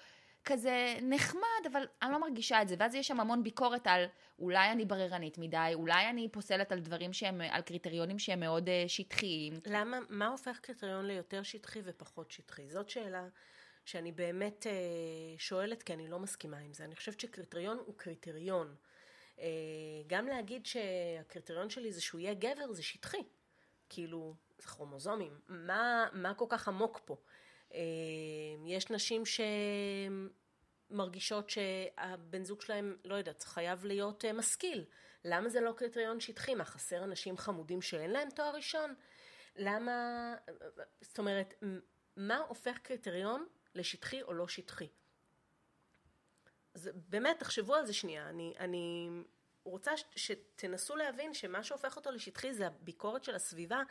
כזה 0.44 0.96
נחמד, 1.02 1.66
אבל 1.72 1.86
אני 2.02 2.12
לא 2.12 2.20
מרגישה 2.20 2.62
את 2.62 2.68
זה. 2.68 2.74
ואז 2.78 2.94
יש 2.94 3.08
שם 3.08 3.20
המון 3.20 3.42
ביקורת 3.42 3.86
על 3.86 4.04
אולי 4.38 4.70
אני 4.72 4.84
בררנית 4.84 5.38
מדי, 5.38 5.70
אולי 5.74 6.10
אני 6.10 6.28
פוסלת 6.28 6.72
על 6.72 6.80
דברים 6.80 7.12
שהם, 7.12 7.40
על 7.50 7.62
קריטריונים 7.62 8.18
שהם 8.18 8.40
מאוד 8.40 8.68
uh, 8.68 8.88
שטחיים. 8.88 9.52
למה, 9.66 9.98
מה 10.08 10.26
הופך 10.26 10.58
קריטריון 10.58 11.06
ליותר 11.06 11.42
שטחי 11.42 11.80
ופחות 11.84 12.30
שטחי? 12.30 12.68
זאת 12.68 12.90
שאלה. 12.90 13.24
שאני 13.84 14.12
באמת 14.12 14.66
אה, 14.66 14.72
שואלת, 15.38 15.82
כי 15.82 15.92
אני 15.92 16.08
לא 16.08 16.18
מסכימה 16.18 16.58
עם 16.58 16.72
זה. 16.72 16.84
אני 16.84 16.96
חושבת 16.96 17.20
שקריטריון 17.20 17.78
הוא 17.86 17.94
קריטריון. 17.96 18.74
אה, 19.38 19.46
גם 20.06 20.26
להגיד 20.26 20.66
שהקריטריון 20.66 21.70
שלי 21.70 21.92
זה 21.92 22.00
שהוא 22.00 22.20
יהיה 22.20 22.34
גבר, 22.34 22.72
זה 22.72 22.82
שטחי. 22.82 23.22
כאילו, 23.88 24.34
זה 24.58 24.66
כרומוזומים. 24.66 25.40
מה, 25.48 26.06
מה 26.12 26.34
כל 26.34 26.46
כך 26.48 26.68
עמוק 26.68 27.00
פה? 27.04 27.16
אה, 27.74 27.80
יש 28.66 28.90
נשים 28.90 29.22
שמרגישות 30.90 31.50
שהבן 31.50 32.44
זוג 32.44 32.62
שלהם, 32.62 32.96
לא 33.04 33.14
יודעת, 33.14 33.42
חייב 33.42 33.84
להיות 33.84 34.24
משכיל. 34.24 34.84
למה 35.24 35.48
זה 35.48 35.60
לא 35.60 35.72
קריטריון 35.76 36.20
שטחי? 36.20 36.54
מה, 36.54 36.64
חסר 36.64 37.04
אנשים 37.04 37.36
חמודים 37.36 37.82
שאין 37.82 38.10
להם 38.10 38.30
תואר 38.30 38.54
ראשון? 38.54 38.94
למה, 39.56 40.34
זאת 41.00 41.18
אומרת, 41.18 41.54
מה 42.16 42.36
הופך 42.36 42.78
קריטריון 42.78 43.46
לשטחי 43.74 44.22
או 44.22 44.32
לא 44.32 44.48
שטחי. 44.48 44.88
אז 46.74 46.90
באמת, 46.94 47.38
תחשבו 47.38 47.74
על 47.74 47.86
זה 47.86 47.92
שנייה. 47.92 48.28
אני, 48.28 48.54
אני 48.58 49.08
רוצה 49.64 49.92
שתנסו 50.16 50.96
להבין 50.96 51.34
שמה 51.34 51.64
שהופך 51.64 51.96
אותו 51.96 52.10
לשטחי 52.10 52.54
זה 52.54 52.66
הביקורת 52.66 53.24
של 53.24 53.34
הסביבה, 53.34 53.82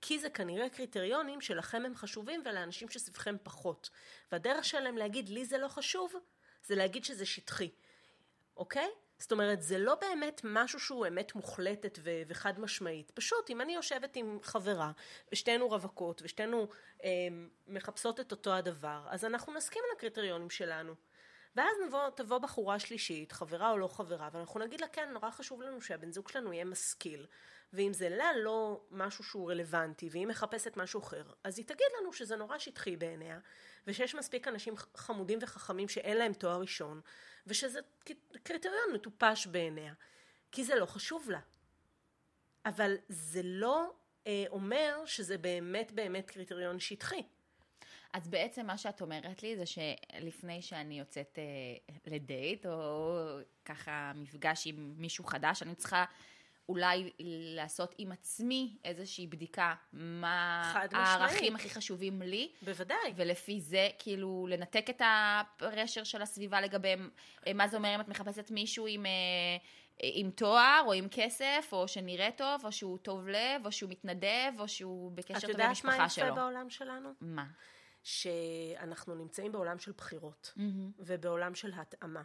כי 0.00 0.18
זה 0.18 0.30
כנראה 0.30 0.68
קריטריונים 0.68 1.40
שלכם 1.40 1.82
הם 1.86 1.94
חשובים 1.94 2.42
ולאנשים 2.44 2.88
שסביבכם 2.88 3.36
פחות. 3.42 3.90
והדרך 4.32 4.64
שלהם 4.64 4.96
להגיד 4.96 5.28
לי 5.28 5.44
זה 5.44 5.58
לא 5.58 5.68
חשוב, 5.68 6.14
זה 6.62 6.74
להגיד 6.74 7.04
שזה 7.04 7.26
שטחי. 7.26 7.70
אוקיי? 8.56 8.88
זאת 9.18 9.32
אומרת, 9.32 9.62
זה 9.62 9.78
לא 9.78 9.94
באמת 9.94 10.40
משהו 10.44 10.80
שהוא 10.80 11.06
אמת 11.06 11.34
מוחלטת 11.34 11.98
ו- 12.02 12.22
וחד 12.28 12.60
משמעית. 12.60 13.10
פשוט, 13.10 13.50
אם 13.50 13.60
אני 13.60 13.74
יושבת 13.74 14.16
עם 14.16 14.38
חברה, 14.42 14.92
ושתינו 15.32 15.68
רווקות, 15.68 16.22
ושתינו 16.24 16.68
אה, 17.04 17.10
מחפשות 17.66 18.20
את 18.20 18.32
אותו 18.32 18.52
הדבר, 18.52 19.06
אז 19.10 19.24
אנחנו 19.24 19.54
נסכים 19.54 19.82
על 19.86 19.96
הקריטריונים 19.96 20.50
שלנו. 20.50 20.94
ואז 21.58 21.76
נבוא, 21.86 22.10
תבוא 22.10 22.38
בחורה 22.38 22.78
שלישית, 22.78 23.32
חברה 23.32 23.70
או 23.70 23.78
לא 23.78 23.88
חברה, 23.88 24.28
ואנחנו 24.32 24.60
נגיד 24.60 24.80
לה, 24.80 24.88
כן, 24.88 25.10
נורא 25.12 25.30
חשוב 25.30 25.62
לנו 25.62 25.80
שהבן 25.80 26.12
זוג 26.12 26.28
שלנו 26.28 26.52
יהיה 26.52 26.64
משכיל, 26.64 27.26
ואם 27.72 27.92
זה 27.92 28.08
לה 28.08 28.36
לא 28.36 28.80
משהו 28.90 29.24
שהוא 29.24 29.50
רלוונטי, 29.50 30.08
והיא 30.12 30.26
מחפשת 30.26 30.76
משהו 30.76 31.00
אחר, 31.00 31.22
אז 31.44 31.58
היא 31.58 31.66
תגיד 31.66 31.86
לנו 32.00 32.12
שזה 32.12 32.36
נורא 32.36 32.58
שטחי 32.58 32.96
בעיניה, 32.96 33.38
ושיש 33.86 34.14
מספיק 34.14 34.48
אנשים 34.48 34.74
חמודים 34.76 35.38
וחכמים 35.42 35.88
שאין 35.88 36.16
להם 36.16 36.32
תואר 36.32 36.60
ראשון, 36.60 37.00
ושזה 37.46 37.80
קריטריון 38.42 38.92
מטופש 38.94 39.46
בעיניה, 39.46 39.92
כי 40.52 40.64
זה 40.64 40.74
לא 40.74 40.86
חשוב 40.86 41.30
לה. 41.30 41.40
אבל 42.66 42.96
זה 43.08 43.40
לא 43.44 43.92
אה, 44.26 44.44
אומר 44.50 45.02
שזה 45.06 45.38
באמת 45.38 45.92
באמת 45.92 46.30
קריטריון 46.30 46.80
שטחי. 46.80 47.22
אז 48.12 48.28
בעצם 48.28 48.66
מה 48.66 48.78
שאת 48.78 49.00
אומרת 49.00 49.42
לי 49.42 49.56
זה 49.56 49.64
שלפני 49.66 50.62
שאני 50.62 50.98
יוצאת 50.98 51.38
אה, 51.38 51.94
לדייט, 52.06 52.66
או 52.66 53.18
ככה 53.64 54.12
מפגש 54.14 54.66
עם 54.66 54.94
מישהו 54.96 55.24
חדש, 55.24 55.62
אני 55.62 55.74
צריכה 55.74 56.04
אולי 56.68 57.10
לעשות 57.54 57.94
עם 57.98 58.12
עצמי 58.12 58.76
איזושהי 58.84 59.26
בדיקה, 59.26 59.74
מה 59.92 60.70
חד 60.72 60.86
משמעית. 60.86 61.06
הערכים 61.06 61.56
הכי 61.56 61.70
חשובים 61.70 62.22
לי, 62.22 62.52
בוודאי. 62.62 63.12
ולפי 63.16 63.60
זה 63.60 63.88
כאילו 63.98 64.46
לנתק 64.50 64.90
את 64.90 65.02
הפרשר 65.04 66.04
של 66.04 66.22
הסביבה 66.22 66.60
לגביהם, 66.60 67.10
אה, 67.46 67.52
מה 67.52 67.68
זה 67.68 67.76
אומר 67.76 67.94
אם 67.94 68.00
את 68.00 68.08
מחפשת 68.08 68.50
מישהו 68.50 68.86
עם, 68.86 69.06
אה, 69.06 69.10
עם 70.00 70.30
תואר, 70.30 70.82
או 70.86 70.92
עם 70.92 71.08
כסף, 71.10 71.68
או 71.72 71.88
שנראה 71.88 72.30
טוב, 72.36 72.64
או 72.64 72.72
שהוא 72.72 72.98
טוב 72.98 73.28
לב, 73.28 73.64
או 73.64 73.72
שהוא 73.72 73.90
מתנדב, 73.90 74.52
או 74.58 74.68
שהוא 74.68 75.12
בקשר 75.12 75.36
את 75.36 75.40
טוב 75.40 75.50
עם 75.50 75.60
יודעת 75.60 75.84
מה 75.84 75.94
המשפחה 75.94 75.96
יפה 75.96 76.08
שלו. 76.08 76.34
בעולם 76.34 76.70
שלנו? 76.70 77.10
מה? 77.20 77.44
שאנחנו 78.08 79.14
נמצאים 79.14 79.52
בעולם 79.52 79.78
של 79.78 79.92
בחירות, 79.92 80.52
מהמם. 80.56 80.90
ובעולם 80.98 81.54
של 81.54 81.72
התאמה. 81.74 82.22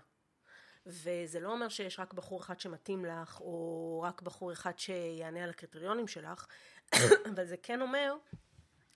וזה 0.85 1.39
לא 1.39 1.51
אומר 1.51 1.69
שיש 1.69 1.99
רק 1.99 2.13
בחור 2.13 2.41
אחד 2.41 2.59
שמתאים 2.59 3.05
לך, 3.05 3.41
או 3.41 4.01
רק 4.05 4.21
בחור 4.21 4.51
אחד 4.53 4.79
שיענה 4.79 5.43
על 5.43 5.49
הקריטריונים 5.49 6.07
שלך, 6.07 6.47
אבל 7.35 7.45
זה 7.45 7.57
כן 7.57 7.81
אומר 7.81 8.15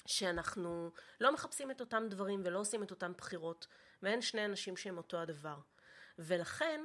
שאנחנו 0.06 0.92
לא 1.22 1.34
מחפשים 1.34 1.72
את 1.72 1.82
אותם 1.82 2.04
דברים 2.10 2.42
ולא 2.46 2.60
עושים 2.60 2.84
את 2.84 2.92
אותם 2.92 3.12
בחירות, 3.18 3.68
ואין 4.04 4.22
שני 4.22 4.46
אנשים 4.46 4.78
שהם 4.78 4.98
אותו 4.98 5.18
הדבר. 5.20 5.58
ולכן, 6.20 6.82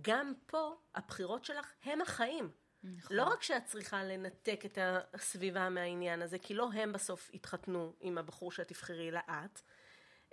גם 0.00 0.32
פה, 0.46 0.76
הבחירות 0.94 1.44
שלך 1.44 1.72
הם 1.84 2.00
החיים. 2.00 2.50
נכון. 2.84 3.16
לא 3.16 3.22
רק 3.22 3.42
שאת 3.42 3.64
צריכה 3.64 4.04
לנתק 4.04 4.60
את 4.64 4.78
הסביבה 5.14 5.68
מהעניין 5.68 6.22
הזה, 6.22 6.38
כי 6.38 6.54
לא 6.54 6.68
הם 6.72 6.92
בסוף 6.92 7.34
יתחתנו 7.34 7.92
עם 8.00 8.18
הבחור 8.18 8.52
שאת 8.52 8.68
תבחרי 8.68 9.08
אלא 9.08 9.20
את, 9.28 9.60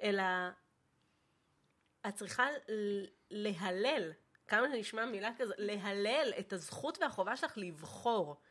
אלא 0.01 0.23
את 2.07 2.15
צריכה 2.15 2.47
להלל, 3.29 4.11
כמה 4.47 4.69
זה 4.69 4.75
נשמע 4.75 5.05
מילה 5.05 5.29
כזו, 5.37 5.53
להלל 5.57 6.33
את 6.39 6.53
הזכות 6.53 6.97
והחובה 7.01 7.37
שלך 7.37 7.53
לבחור. 7.57 8.41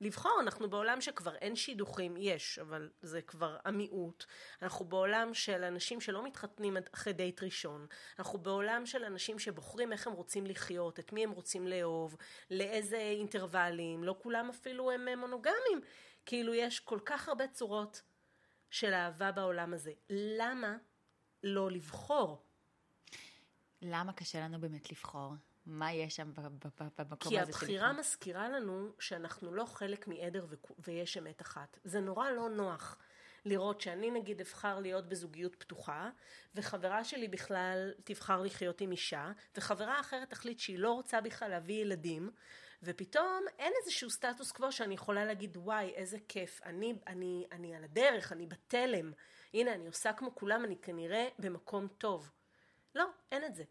לבחור, 0.00 0.40
אנחנו 0.40 0.70
בעולם 0.70 1.00
שכבר 1.00 1.34
אין 1.34 1.56
שידוכים, 1.56 2.16
יש, 2.16 2.58
אבל 2.58 2.90
זה 3.02 3.22
כבר 3.22 3.56
המיעוט. 3.64 4.24
אנחנו 4.62 4.84
בעולם 4.84 5.34
של 5.34 5.64
אנשים 5.64 6.00
שלא 6.00 6.24
מתחתנים 6.24 6.76
אחרי 6.94 7.12
דייט 7.12 7.42
ראשון. 7.42 7.86
אנחנו 8.18 8.38
בעולם 8.38 8.86
של 8.86 9.04
אנשים 9.04 9.38
שבוחרים 9.38 9.92
איך 9.92 10.06
הם 10.06 10.12
רוצים 10.12 10.46
לחיות, 10.46 10.98
את 10.98 11.12
מי 11.12 11.24
הם 11.24 11.30
רוצים 11.30 11.66
לאהוב, 11.66 12.16
לאיזה 12.50 12.96
אינטרוולים, 12.96 14.04
לא 14.04 14.16
כולם 14.22 14.48
אפילו 14.48 14.90
הם 14.90 15.08
אה, 15.08 15.16
מונוגמים. 15.16 15.80
כאילו 16.26 16.54
יש 16.54 16.80
כל 16.80 16.98
כך 17.04 17.28
הרבה 17.28 17.48
צורות 17.48 18.02
של 18.70 18.94
אהבה 18.94 19.32
בעולם 19.32 19.74
הזה. 19.74 19.92
למה 20.10 20.76
לא 21.42 21.70
לבחור? 21.70 22.42
למה 23.82 24.12
קשה 24.12 24.40
לנו 24.40 24.60
באמת 24.60 24.90
לבחור? 24.90 25.34
מה 25.68 25.92
יש 25.92 26.16
שם 26.16 26.32
במקום 26.98 27.30
כי 27.30 27.40
הזה 27.40 27.52
של 27.52 27.58
הבחירה? 27.58 27.92
מזכירה 27.92 28.48
לנו 28.48 28.92
שאנחנו 28.98 29.54
לא 29.54 29.64
חלק 29.64 30.08
מעדר 30.08 30.46
ויש 30.78 31.16
אמת 31.16 31.42
אחת. 31.42 31.78
זה 31.84 32.00
נורא 32.00 32.30
לא 32.30 32.48
נוח 32.48 32.98
לראות 33.44 33.80
שאני 33.80 34.10
נגיד 34.10 34.40
אבחר 34.40 34.78
להיות 34.78 35.08
בזוגיות 35.08 35.54
פתוחה, 35.54 36.10
וחברה 36.54 37.04
שלי 37.04 37.28
בכלל 37.28 37.94
תבחר 38.04 38.42
לחיות 38.42 38.80
עם 38.80 38.90
אישה, 38.90 39.32
וחברה 39.56 40.00
אחרת 40.00 40.30
תחליט 40.30 40.58
שהיא 40.58 40.78
לא 40.78 40.92
רוצה 40.92 41.20
בכלל 41.20 41.48
להביא 41.48 41.82
ילדים, 41.82 42.30
ופתאום 42.82 43.44
אין 43.58 43.72
איזשהו 43.82 44.10
סטטוס 44.10 44.52
קוו 44.52 44.72
שאני 44.72 44.94
יכולה 44.94 45.24
להגיד 45.24 45.56
וואי 45.56 45.90
איזה 45.94 46.18
כיף, 46.28 46.60
אני, 46.64 46.94
אני, 47.06 47.46
אני 47.52 47.74
על 47.74 47.84
הדרך, 47.84 48.32
אני 48.32 48.46
בתלם, 48.46 49.12
הנה 49.54 49.74
אני 49.74 49.86
עושה 49.86 50.12
כמו 50.12 50.34
כולם, 50.34 50.64
אני 50.64 50.76
כנראה 50.76 51.28
במקום 51.38 51.88
טוב. 51.98 52.30
לא, 52.94 53.04
אין 53.32 53.44
את 53.44 53.54
זה. 53.54 53.64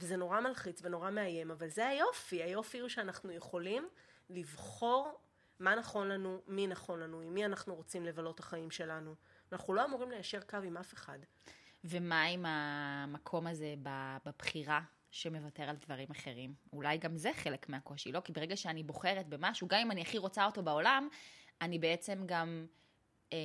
וזה 0.00 0.16
נורא 0.16 0.40
מלחיץ 0.40 0.80
ונורא 0.82 1.10
מאיים, 1.10 1.50
אבל 1.50 1.68
זה 1.68 1.86
היופי, 1.88 2.42
היופי 2.42 2.78
הוא 2.78 2.88
שאנחנו 2.88 3.32
יכולים 3.32 3.88
לבחור 4.30 5.20
מה 5.60 5.74
נכון 5.74 6.08
לנו, 6.08 6.40
מי 6.46 6.66
נכון 6.66 7.00
לנו, 7.00 7.20
עם 7.20 7.34
מי 7.34 7.44
אנחנו 7.44 7.74
רוצים 7.74 8.04
לבלות 8.04 8.34
את 8.34 8.40
החיים 8.40 8.70
שלנו. 8.70 9.14
אנחנו 9.52 9.74
לא 9.74 9.84
אמורים 9.84 10.10
ליישר 10.10 10.40
קו 10.40 10.56
עם 10.56 10.76
אף 10.76 10.94
אחד. 10.94 11.18
ומה 11.84 12.22
עם 12.22 12.46
המקום 12.46 13.46
הזה 13.46 13.74
בבחירה 14.26 14.80
שמוותר 15.10 15.62
על 15.62 15.76
דברים 15.76 16.08
אחרים? 16.10 16.54
אולי 16.72 16.98
גם 16.98 17.16
זה 17.16 17.30
חלק 17.34 17.68
מהקושי, 17.68 18.12
לא? 18.12 18.20
כי 18.20 18.32
ברגע 18.32 18.56
שאני 18.56 18.82
בוחרת 18.82 19.28
במשהו, 19.28 19.68
גם 19.68 19.78
אם 19.78 19.90
אני 19.90 20.02
הכי 20.02 20.18
רוצה 20.18 20.46
אותו 20.46 20.62
בעולם, 20.62 21.08
אני 21.60 21.78
בעצם 21.78 22.22
גם 22.26 22.66
אה, 23.32 23.38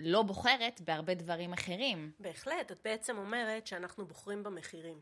לא 0.00 0.22
בוחרת 0.22 0.80
בהרבה 0.80 1.14
דברים 1.14 1.52
אחרים. 1.52 2.12
בהחלט, 2.20 2.72
את 2.72 2.80
בעצם 2.84 3.18
אומרת 3.18 3.66
שאנחנו 3.66 4.06
בוחרים 4.06 4.42
במחירים. 4.42 5.00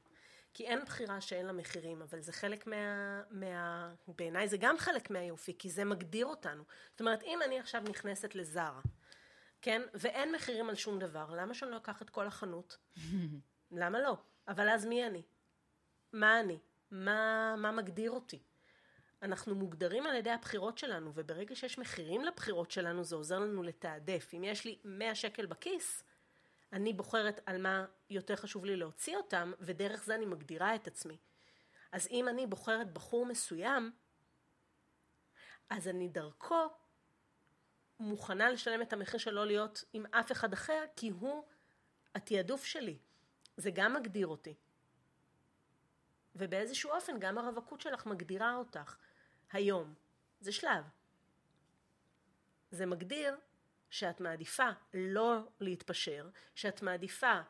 כי 0.56 0.66
אין 0.66 0.84
בחירה 0.84 1.20
שאין 1.20 1.46
לה 1.46 1.52
מחירים, 1.52 2.02
אבל 2.02 2.20
זה 2.20 2.32
חלק 2.32 2.66
מה... 2.66 3.22
מה... 3.30 3.92
בעיניי 4.08 4.48
זה 4.48 4.56
גם 4.56 4.78
חלק 4.78 5.10
מהיופי, 5.10 5.58
כי 5.58 5.70
זה 5.70 5.84
מגדיר 5.84 6.26
אותנו. 6.26 6.64
זאת 6.90 7.00
אומרת, 7.00 7.22
אם 7.22 7.38
אני 7.44 7.58
עכשיו 7.58 7.82
נכנסת 7.88 8.34
לזרה, 8.34 8.80
כן, 9.62 9.82
ואין 9.94 10.32
מחירים 10.32 10.68
על 10.68 10.74
שום 10.74 10.98
דבר, 10.98 11.34
למה 11.34 11.54
שאני 11.54 11.70
לא 11.70 11.76
אקח 11.76 12.02
את 12.02 12.10
כל 12.10 12.26
החנות? 12.26 12.76
למה 13.80 14.00
לא? 14.00 14.16
אבל 14.48 14.68
אז 14.68 14.86
מי 14.86 15.06
אני? 15.06 15.22
מה 16.12 16.40
אני? 16.40 16.58
מה, 16.90 17.54
מה 17.58 17.72
מגדיר 17.72 18.10
אותי? 18.10 18.42
אנחנו 19.22 19.54
מוגדרים 19.54 20.06
על 20.06 20.16
ידי 20.16 20.30
הבחירות 20.30 20.78
שלנו, 20.78 21.10
וברגע 21.14 21.54
שיש 21.54 21.78
מחירים 21.78 22.24
לבחירות 22.24 22.70
שלנו, 22.70 23.04
זה 23.04 23.16
עוזר 23.16 23.38
לנו 23.38 23.62
לתעדף. 23.62 24.30
אם 24.34 24.44
יש 24.44 24.64
לי 24.64 24.78
100 24.84 25.14
שקל 25.14 25.46
בכיס, 25.46 26.04
אני 26.72 26.92
בוחרת 26.92 27.40
על 27.46 27.62
מה 27.62 27.86
יותר 28.10 28.36
חשוב 28.36 28.64
לי 28.64 28.76
להוציא 28.76 29.16
אותם, 29.16 29.52
ודרך 29.60 30.04
זה 30.04 30.14
אני 30.14 30.26
מגדירה 30.26 30.74
את 30.74 30.86
עצמי. 30.86 31.18
אז 31.92 32.08
אם 32.10 32.28
אני 32.28 32.46
בוחרת 32.46 32.92
בחור 32.92 33.26
מסוים, 33.26 33.92
אז 35.70 35.88
אני 35.88 36.08
דרכו 36.08 36.68
מוכנה 38.00 38.50
לשלם 38.50 38.82
את 38.82 38.92
המחיר 38.92 39.18
של 39.20 39.30
לא 39.30 39.46
להיות 39.46 39.84
עם 39.92 40.06
אף 40.06 40.32
אחד 40.32 40.52
אחר, 40.52 40.84
כי 40.96 41.08
הוא 41.08 41.44
התעדוף 42.14 42.64
שלי. 42.64 42.98
זה 43.56 43.70
גם 43.70 43.94
מגדיר 43.94 44.26
אותי. 44.26 44.54
ובאיזשהו 46.34 46.90
אופן 46.90 47.18
גם 47.18 47.38
הרווקות 47.38 47.80
שלך 47.80 48.06
מגדירה 48.06 48.56
אותך 48.56 48.96
היום. 49.52 49.94
זה 50.40 50.52
שלב. 50.52 50.84
זה 52.70 52.86
מגדיר 52.86 53.36
שאת 53.90 54.20
מעדיפה 54.20 54.68
לא 54.94 55.38
להתפשר, 55.60 56.28
שאת 56.54 56.82
מעדיפה 56.82 57.40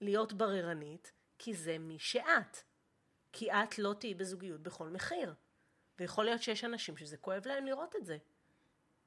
להיות 0.00 0.32
בררנית, 0.32 1.12
כי 1.38 1.54
זה 1.54 1.78
מי 1.78 1.98
שאת. 1.98 2.56
כי 3.32 3.52
את 3.52 3.78
לא 3.78 3.94
תהיי 4.00 4.14
בזוגיות 4.14 4.62
בכל 4.62 4.88
מחיר. 4.88 5.34
ויכול 5.98 6.24
להיות 6.24 6.42
שיש 6.42 6.64
אנשים 6.64 6.96
שזה 6.96 7.16
כואב 7.16 7.46
להם 7.46 7.66
לראות 7.66 7.96
את 7.96 8.06
זה. 8.06 8.18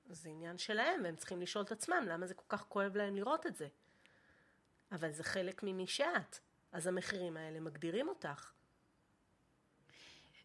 זה 0.10 0.30
עניין 0.30 0.58
שלהם, 0.58 1.04
והם 1.04 1.16
צריכים 1.16 1.42
לשאול 1.42 1.66
את 1.66 1.72
עצמם 1.72 2.06
למה 2.08 2.28
זה 2.28 2.34
כל 2.34 2.46
כך 2.50 2.66
כואב 2.68 2.96
להם 2.98 3.16
לראות 3.16 3.46
את 3.46 3.56
זה. 3.56 3.68
אבל 4.92 5.12
זה 5.12 5.24
חלק 5.24 5.64
ממי 5.64 5.88
שאת. 5.88 6.40
אז 6.72 6.88
המחירים 6.88 7.38
האלה 7.38 7.60
מגדירים 7.60 8.10
אותך. 8.10 8.52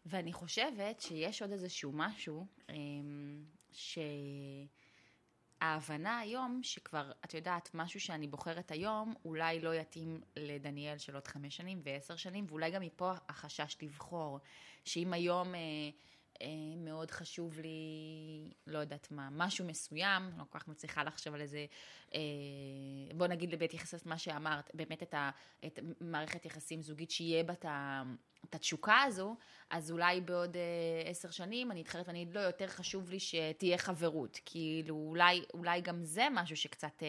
ואני 0.05 0.33
חושבת 0.33 1.01
שיש 1.01 1.41
עוד 1.41 1.51
איזשהו 1.51 1.91
משהו, 1.93 2.47
אמ, 2.69 3.45
שההבנה 5.65 6.19
היום, 6.19 6.59
שכבר, 6.63 7.11
את 7.25 7.33
יודעת, 7.33 7.69
משהו 7.73 7.99
שאני 7.99 8.27
בוחרת 8.27 8.71
היום, 8.71 9.13
אולי 9.25 9.59
לא 9.59 9.75
יתאים 9.75 10.21
לדניאל 10.35 10.97
של 10.97 11.15
עוד 11.15 11.27
חמש 11.27 11.57
שנים 11.57 11.81
ועשר 11.83 12.15
שנים, 12.15 12.45
ואולי 12.49 12.71
גם 12.71 12.81
מפה 12.81 13.11
החשש 13.29 13.77
לבחור. 13.81 14.39
שאם 14.85 15.13
היום... 15.13 15.55
אה, 15.55 15.59
אה, 16.41 16.47
מאוד 16.77 17.11
חשוב 17.11 17.59
לי, 17.59 18.53
לא 18.67 18.77
יודעת 18.79 19.11
מה, 19.11 19.29
משהו 19.31 19.65
מסוים, 19.65 20.31
לא 20.37 20.43
כל 20.49 20.59
כך 20.59 20.67
מצליחה 20.67 21.03
לחשוב 21.03 21.33
על 21.33 21.41
איזה, 21.41 21.65
אה, 22.13 22.19
בוא 23.15 23.27
נגיד 23.27 23.59
בהתייחס 23.59 24.05
למה 24.05 24.17
שאמרת, 24.17 24.71
באמת 24.73 25.03
את, 25.03 25.13
ה, 25.13 25.29
את 25.65 25.79
מערכת 26.01 26.45
יחסים 26.45 26.81
זוגית 26.81 27.11
שיהיה 27.11 27.43
בה 27.43 27.53
את 27.53 27.65
ה- 27.65 28.03
את 28.49 28.55
התשוקה 28.55 29.01
הזו, 29.01 29.35
אז 29.69 29.91
אולי 29.91 30.21
בעוד 30.21 30.57
אה, 30.57 31.09
עשר 31.09 31.31
שנים 31.31 31.71
אני 31.71 31.81
אתחרט 31.81 32.07
ואני 32.07 32.21
אגיד, 32.21 32.33
לא, 32.33 32.39
יותר 32.39 32.67
חשוב 32.67 33.09
לי 33.09 33.19
שתהיה 33.19 33.77
חברות. 33.77 34.39
כאילו, 34.45 34.95
אולי, 34.95 35.43
אולי 35.53 35.81
גם 35.81 36.03
זה 36.03 36.27
משהו 36.31 36.57
שקצת 36.57 37.03
אה, 37.03 37.07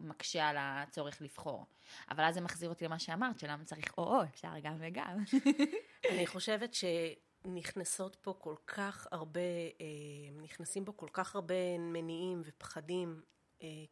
מקשה 0.00 0.48
על 0.48 0.56
הצורך 0.58 1.22
לבחור. 1.22 1.66
אבל 2.10 2.24
אז 2.24 2.34
זה 2.34 2.40
מחזיר 2.40 2.68
אותי 2.68 2.84
למה 2.84 2.98
שאמרת, 2.98 3.38
שלמה 3.38 3.64
צריך 3.64 3.98
או-או, 3.98 4.24
אפשר 4.24 4.52
גם 4.62 4.76
וגם. 4.78 5.18
אני 6.12 6.26
חושבת 6.26 6.74
שנכנסות 6.74 8.16
פה 8.16 8.34
כל 8.38 8.56
כך 8.66 9.06
הרבה, 9.10 9.40
אה, 9.80 10.42
נכנסים 10.42 10.84
פה 10.84 10.92
כל 10.92 11.08
כך 11.12 11.34
הרבה 11.34 11.78
מניעים 11.78 12.42
ופחדים, 12.44 13.22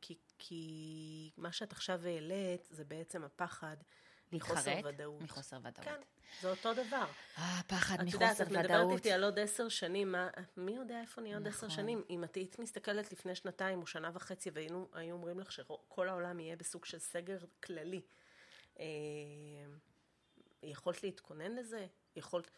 כי, 0.00 0.14
כי 0.38 1.30
מה 1.36 1.52
שאת 1.52 1.72
עכשיו 1.72 2.06
העלית 2.06 2.68
זה 2.70 2.84
בעצם 2.84 3.24
הפחד 3.24 3.76
להתחרט? 4.32 4.84
ודאות. 4.84 5.22
מחוסר 5.22 5.58
ודאות. 5.58 5.84
כן, 5.84 6.00
זה 6.40 6.50
אותו 6.50 6.74
דבר. 6.74 7.06
אה, 7.38 7.60
פחד 7.66 8.00
את 8.00 8.12
יודעת, 8.12 8.30
מחוסר 8.30 8.44
את 8.44 8.48
מדברת 8.48 8.64
ודאות. 8.64 8.92
איתי 8.92 9.12
על 9.12 9.24
עוד 9.24 9.38
עשר 9.38 9.68
שנים, 9.68 10.12
מה, 10.12 10.28
מי 10.56 10.72
יודע 10.72 11.00
איפה 11.00 11.20
נהיה 11.20 11.36
עוד 11.36 11.48
עשר 11.48 11.56
נכון. 11.56 11.70
שנים? 11.70 12.02
אם 12.10 12.24
את 12.24 12.34
היית 12.34 12.58
מסתכלת 12.58 13.12
לפני 13.12 13.34
שנתיים 13.34 13.80
או 13.80 13.86
שנה 13.86 14.10
וחצי 14.14 14.50
והיינו 14.50 14.88
היו 14.92 15.14
אומרים 15.14 15.40
לך 15.40 15.52
שכל 15.52 16.08
העולם 16.08 16.40
יהיה 16.40 16.56
בסוג 16.56 16.84
של 16.84 16.98
סגר 16.98 17.38
כללי, 17.62 18.00
אה, 18.78 18.84
יכולת 20.62 21.02
להתכונן 21.02 21.54
לזה? 21.54 21.86
יכולת... 22.16 22.50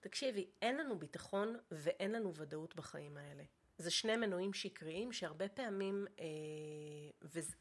תקשיבי, 0.00 0.46
אין 0.62 0.76
לנו 0.76 0.98
ביטחון 0.98 1.56
ואין 1.70 2.12
לנו 2.12 2.34
ודאות 2.34 2.76
בחיים 2.76 3.16
האלה. 3.16 3.42
זה 3.78 3.90
שני 3.90 4.16
מנועים 4.16 4.52
שקריים 4.52 5.12
שהרבה 5.12 5.48
פעמים 5.48 6.06
אה, 6.20 6.24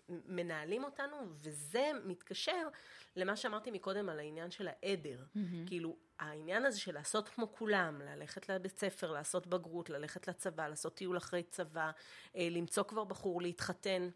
מנהלים 0.10 0.84
אותנו, 0.84 1.17
וזה 1.34 1.91
מתקשר 2.06 2.67
למה 3.15 3.36
שאמרתי 3.36 3.71
מקודם 3.71 4.10
על 4.10 4.19
העניין 4.19 4.52
של 4.52 4.67
העדר. 4.67 5.24
Mm-hmm. 5.24 5.67
כאילו, 5.67 5.95
העניין 6.19 6.65
הזה 6.65 6.80
של 6.80 6.93
לעשות 6.93 7.30
כמו 7.30 7.52
כולם, 7.52 8.02
ללכת 8.02 8.50
לבית 8.50 8.80
ספר, 8.80 9.12
לעשות 9.12 9.47
בגרות, 9.47 9.89
ללכת 9.89 10.28
לצבא, 10.28 10.67
לעשות 10.67 10.95
טיול 10.95 11.17
אחרי 11.17 11.43
צבא, 11.43 11.91
אה, 12.36 12.47
למצוא 12.52 12.84
כבר 12.84 13.04
בחור, 13.04 13.41
להתחתן. 13.41 14.10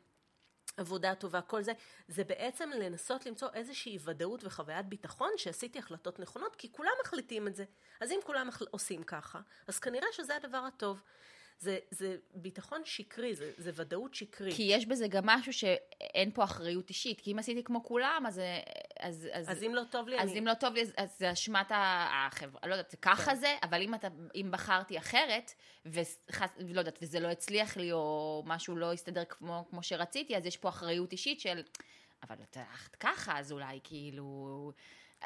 עבודה 0.77 1.15
טובה, 1.15 1.41
כל 1.41 1.61
זה, 1.61 1.71
זה 2.07 2.23
בעצם 2.23 2.69
לנסות 2.69 3.25
למצוא 3.25 3.47
איזושהי 3.53 3.97
ודאות 4.03 4.43
וחוויית 4.43 4.85
ביטחון 4.85 5.29
שעשיתי 5.37 5.79
החלטות 5.79 6.19
נכונות, 6.19 6.55
כי 6.55 6.71
כולם 6.71 6.91
מחליטים 7.03 7.47
את 7.47 7.55
זה. 7.55 7.65
אז 7.99 8.11
אם 8.11 8.19
כולם 8.23 8.49
עושים 8.71 9.03
ככה, 9.03 9.41
אז 9.67 9.79
כנראה 9.79 10.07
שזה 10.11 10.35
הדבר 10.35 10.57
הטוב. 10.57 11.01
זה, 11.59 11.77
זה 11.91 12.17
ביטחון 12.33 12.81
שקרי, 12.85 13.35
זה, 13.35 13.51
זה 13.57 13.71
ודאות 13.75 14.15
שקרית. 14.15 14.55
כי 14.55 14.63
יש 14.63 14.85
בזה 14.85 15.07
גם 15.07 15.25
משהו 15.25 15.53
שאין 15.53 16.31
פה 16.31 16.43
אחריות 16.43 16.89
אישית. 16.89 17.21
כי 17.21 17.31
אם 17.31 17.39
עשיתי 17.39 17.63
כמו 17.63 17.83
כולם, 17.83 18.23
אז... 18.27 18.41
אז, 18.99 19.29
אז, 19.31 19.51
אז 19.51 19.63
אם 19.63 19.75
לא 19.75 19.81
טוב 19.89 20.07
לי, 20.07 20.19
אז 20.19 20.29
אני... 20.29 20.39
אם 20.39 20.47
לא 20.47 20.53
טוב 20.53 20.73
לי, 20.73 20.81
אז, 20.97 21.17
זה 21.17 21.31
אשמת 21.31 21.71
החברה. 21.71 22.61
לא 22.67 22.73
יודעת, 22.73 22.95
ככה 23.01 23.31
כן. 23.31 23.35
זה, 23.35 23.55
אבל 23.63 23.81
אם, 23.81 23.93
אתה, 23.93 24.07
אם 24.35 24.49
בחרתי 24.51 24.97
אחרת, 24.97 25.51
וחס, 25.85 26.49
ולא 26.57 26.79
יודעת, 26.79 26.99
וזה 27.01 27.19
לא 27.19 27.27
הצליח 27.27 27.77
לי, 27.77 27.91
או 27.91 28.43
משהו 28.45 28.75
לא 28.75 28.93
הסתדר 28.93 29.23
כמו, 29.29 29.65
כמו 29.69 29.83
שרציתי, 29.83 30.37
אז 30.37 30.45
יש 30.45 30.57
פה 30.57 30.69
אחריות 30.69 31.11
אישית 31.11 31.39
של... 31.39 31.61
אבל 32.23 32.35
את 32.51 32.57
ככה, 32.99 33.39
אז 33.39 33.51
אולי 33.51 33.79
כאילו... 33.83 34.71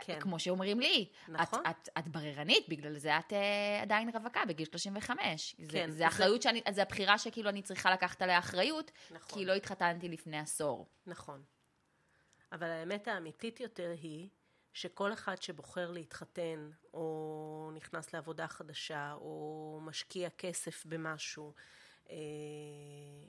כן. 0.02 0.20
כמו 0.20 0.40
שאומרים 0.40 0.80
לי, 0.80 1.10
נכון. 1.28 1.60
את, 1.66 1.76
את, 1.84 1.90
את 1.98 2.08
בררנית, 2.08 2.70
בגלל 2.70 2.98
זה 2.98 3.18
את 3.20 3.34
uh, 3.34 3.36
עדיין 3.82 4.10
רווקה 4.16 4.46
בגיל 4.48 4.66
35. 4.72 5.56
כן, 5.58 5.64
זה, 5.66 5.72
זה- 5.88 5.98
זה 5.98 6.08
אחריות 6.08 6.42
שאני, 6.42 6.62
זה 6.72 6.82
הבחירה 6.82 7.18
שכאילו 7.18 7.50
אני 7.50 7.62
צריכה 7.62 7.92
לקחת 7.92 8.22
עליה 8.22 8.40
אחריות, 8.40 8.92
נכון. 9.12 9.40
כי 9.40 9.46
לא 9.46 9.54
התחתנתי 9.54 10.10
לפני 10.10 10.40
עשור. 10.40 10.88
נכון. 11.08 11.44
אבל 12.52 12.68
האמת 12.68 13.08
האמיתית 13.08 13.60
יותר 13.60 13.94
היא 14.02 14.30
שכל 14.74 15.14
אחד 15.14 15.42
שבוחר 15.42 15.92
להתחתן, 15.92 16.70
או 16.94 17.72
נכנס 17.76 18.14
לעבודה 18.14 18.48
חדשה, 18.48 19.14
או 19.14 19.80
משקיע 19.82 20.30
כסף 20.30 20.86
במשהו, 20.86 21.54
אה, 22.10 22.16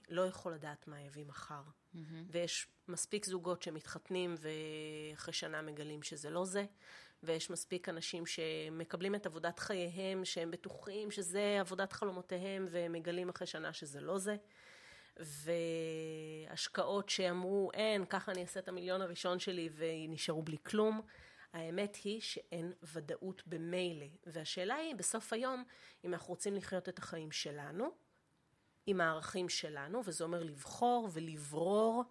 לא 0.08 0.22
יכול 0.22 0.54
לדעת 0.54 0.88
מה 0.88 1.00
יביא 1.00 1.24
מחר. 1.24 1.62
Mm-hmm. 1.62 1.98
ויש 2.30 2.66
מספיק 2.88 3.26
זוגות 3.26 3.62
שמתחתנים 3.62 4.34
ואחרי 4.38 5.34
שנה 5.34 5.62
מגלים 5.62 6.02
שזה 6.02 6.30
לא 6.30 6.44
זה, 6.44 6.64
ויש 7.22 7.50
מספיק 7.50 7.88
אנשים 7.88 8.26
שמקבלים 8.26 9.14
את 9.14 9.26
עבודת 9.26 9.58
חייהם, 9.58 10.24
שהם 10.24 10.50
בטוחים 10.50 11.10
שזה 11.10 11.56
עבודת 11.60 11.92
חלומותיהם, 11.92 12.66
והם 12.70 12.92
מגלים 12.92 13.28
אחרי 13.28 13.46
שנה 13.46 13.72
שזה 13.72 14.00
לא 14.00 14.18
זה. 14.18 14.36
והשקעות 15.16 17.08
שאמרו, 17.08 17.70
אין, 17.74 18.04
ככה 18.04 18.32
אני 18.32 18.42
אעשה 18.42 18.60
את 18.60 18.68
המיליון 18.68 19.02
הראשון 19.02 19.38
שלי 19.38 19.68
ונשארו 19.76 20.42
בלי 20.42 20.56
כלום. 20.62 21.00
האמת 21.52 21.96
היא 22.04 22.20
שאין 22.20 22.72
ודאות 22.82 23.42
במילא. 23.46 24.06
והשאלה 24.26 24.74
היא, 24.74 24.94
בסוף 24.94 25.32
היום, 25.32 25.64
אם 26.04 26.14
אנחנו 26.14 26.28
רוצים 26.28 26.54
לחיות 26.54 26.88
את 26.88 26.98
החיים 26.98 27.32
שלנו, 27.32 27.90
עם 28.90 29.00
הערכים 29.00 29.48
שלנו, 29.48 30.02
וזה 30.04 30.24
אומר 30.24 30.42
לבחור 30.42 31.08
ולברור 31.12 32.04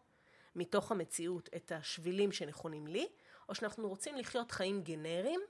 מתוך 0.55 0.91
המציאות 0.91 1.49
את 1.55 1.71
השבילים 1.71 2.31
שנכונים 2.31 2.87
לי, 2.87 3.07
או 3.49 3.55
שאנחנו 3.55 3.89
רוצים 3.89 4.15
לחיות 4.15 4.51
חיים 4.51 4.83
גנריים, 4.83 5.41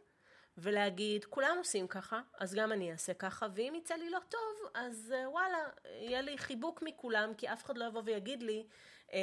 ולהגיד, 0.58 1.26
כולם 1.26 1.56
עושים 1.58 1.88
ככה, 1.88 2.22
אז 2.40 2.54
גם 2.54 2.72
אני 2.72 2.92
אעשה 2.92 3.14
ככה, 3.14 3.48
ואם 3.54 3.74
יצא 3.78 3.96
לי 3.96 4.10
לא 4.10 4.20
טוב, 4.30 4.72
אז 4.74 5.14
אה, 5.16 5.30
וואלה, 5.30 5.58
יהיה 5.86 6.22
לי 6.22 6.38
חיבוק 6.38 6.82
מכולם, 6.82 7.34
כי 7.38 7.54
אף 7.54 7.66
אחד 7.66 7.78
לא 7.78 7.86
יבוא 7.86 8.02
ויגיד 8.06 8.44
לי, 8.44 8.68
אה, 9.14 9.20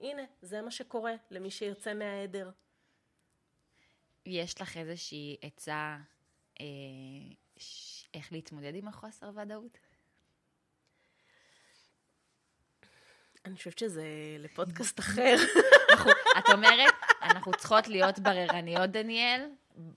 הנה, 0.00 0.22
זה 0.42 0.62
מה 0.62 0.70
שקורה 0.70 1.14
למי 1.30 1.50
שיוצא 1.50 1.94
מהעדר. 1.94 2.50
יש 4.26 4.60
לך 4.60 4.76
איזושהי 4.76 5.36
עצה 5.42 5.98
אה, 6.60 6.66
ש... 7.56 8.04
איך 8.14 8.32
להתמודד 8.32 8.74
עם 8.74 8.88
החוסר 8.88 9.30
ודאות? 9.34 9.78
אני 13.44 13.56
חושבת 13.56 13.78
שזה 13.78 14.04
לפודקאסט 14.38 14.98
אחר. 15.04 15.36
את 16.38 16.48
אומרת, 16.52 16.94
אנחנו 17.22 17.52
צריכות 17.52 17.88
להיות 17.88 18.18
בררניות, 18.18 18.90
דניאל, 18.90 19.48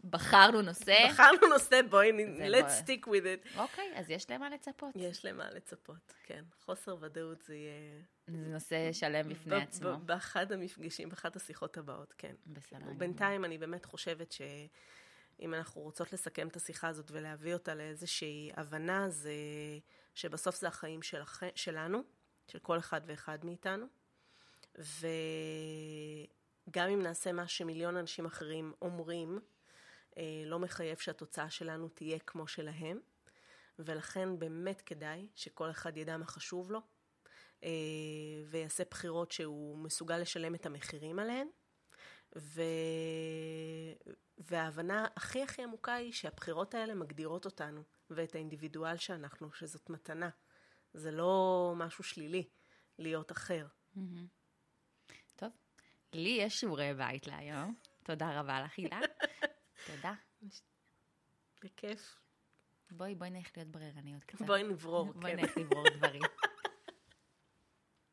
בחרנו 0.10 0.62
נושא. 0.62 1.08
בחרנו 1.10 1.48
נושא, 1.54 1.82
בואי, 1.90 2.12
let's 2.50 2.84
stick 2.84 3.08
with 3.08 3.26
it. 3.56 3.60
אוקיי, 3.60 3.92
אז 3.96 4.10
יש 4.10 4.30
למה 4.30 4.50
לצפות. 4.50 4.96
יש 4.96 5.26
למה 5.26 5.52
לצפות, 5.52 6.14
כן. 6.24 6.44
חוסר 6.66 6.98
ודאות 7.00 7.42
זה 7.42 7.56
יהיה... 7.56 8.02
זה 8.28 8.38
נושא 8.38 8.92
שלם 8.92 9.30
בפני 9.30 9.56
עצמו. 9.56 9.98
באחד 9.98 10.52
המפגשים, 10.52 11.10
באחת 11.10 11.36
השיחות 11.36 11.78
הבאות, 11.78 12.14
כן. 12.18 12.34
בסדר. 12.48 12.94
בינתיים 12.98 13.46
אני 13.46 13.58
באמת 13.58 13.86
חושבת 13.86 14.32
שאם 14.32 15.54
אנחנו 15.54 15.82
רוצות 15.82 16.14
לסכם 16.14 16.48
את 16.48 16.56
השיחה 16.56 16.88
הזאת 16.88 17.12
ולהביא 17.12 17.54
אותה 17.54 17.76
לאיזושהי 17.76 18.52
הבנה, 18.58 19.10
זה 19.10 19.34
שבסוף 20.16 20.56
זה 20.56 20.68
החיים 20.68 21.02
שלכ... 21.02 21.44
שלנו, 21.56 22.04
של 22.48 22.60
כל 22.60 22.80
אחד 22.80 23.02
ואחד 23.06 23.46
מאיתנו, 23.46 23.86
וגם 24.76 24.90
אם 26.90 27.02
נעשה 27.02 27.32
מה 27.32 27.48
שמיליון 27.48 27.98
אנשים 27.98 28.26
אחרים 28.26 28.74
אומרים, 28.82 29.40
אה, 30.18 30.44
לא 30.46 30.60
מחייב 30.60 30.98
שהתוצאה 30.98 31.50
שלנו 31.50 31.90
תהיה 31.90 32.20
כמו 32.20 32.48
שלהם, 32.48 33.00
ולכן 33.80 34.40
באמת 34.40 34.82
כדאי 34.82 35.28
שכל 35.36 35.70
אחד 35.70 35.98
ידע 35.98 36.18
מה 36.18 36.26
חשוב 36.26 36.72
לו, 36.72 36.82
אה, 37.64 37.70
ויעשה 38.50 38.84
בחירות 38.92 39.32
שהוא 39.32 39.78
מסוגל 39.78 40.18
לשלם 40.18 40.56
את 40.56 40.66
המחירים 40.66 41.20
עליהן. 41.20 41.48
ו... 42.36 42.62
וההבנה 44.38 45.08
הכי 45.16 45.44
הכי 45.44 45.64
עמוקה 45.64 45.94
היא 45.94 46.14
שהבחירות 46.14 46.74
האלה 46.74 46.96
מגדירות 46.96 47.46
אותנו 47.46 47.84
ואת 48.10 48.36
האינדיבידואל 48.36 48.98
שאנחנו, 48.98 49.54
שזאת 49.54 49.90
מתנה. 49.90 50.30
זה 50.96 51.12
לא 51.12 51.74
משהו 51.76 52.04
שלילי 52.04 52.44
להיות 53.00 53.32
אחר. 53.32 53.68
טוב, 55.36 55.50
לי 56.14 56.38
יש 56.42 56.60
שיעורי 56.60 56.94
בית 56.94 57.28
להיום. 57.28 57.76
תודה 58.04 58.40
רבה 58.40 58.62
לך, 58.62 58.78
הילה. 58.78 59.00
תודה. 59.88 60.14
בכיף. 61.64 62.20
בואי, 62.92 63.16
בואי 63.16 63.30
נלך 63.30 63.58
להיות 63.58 63.70
בררניות 63.70 64.24
קצת. 64.24 64.46
בואי 64.46 64.64
נברור, 64.64 65.14
בואי 65.22 65.32
כן. 65.32 65.40
נלך 65.40 65.58
לברור 65.58 65.90
דברים. 65.90 66.22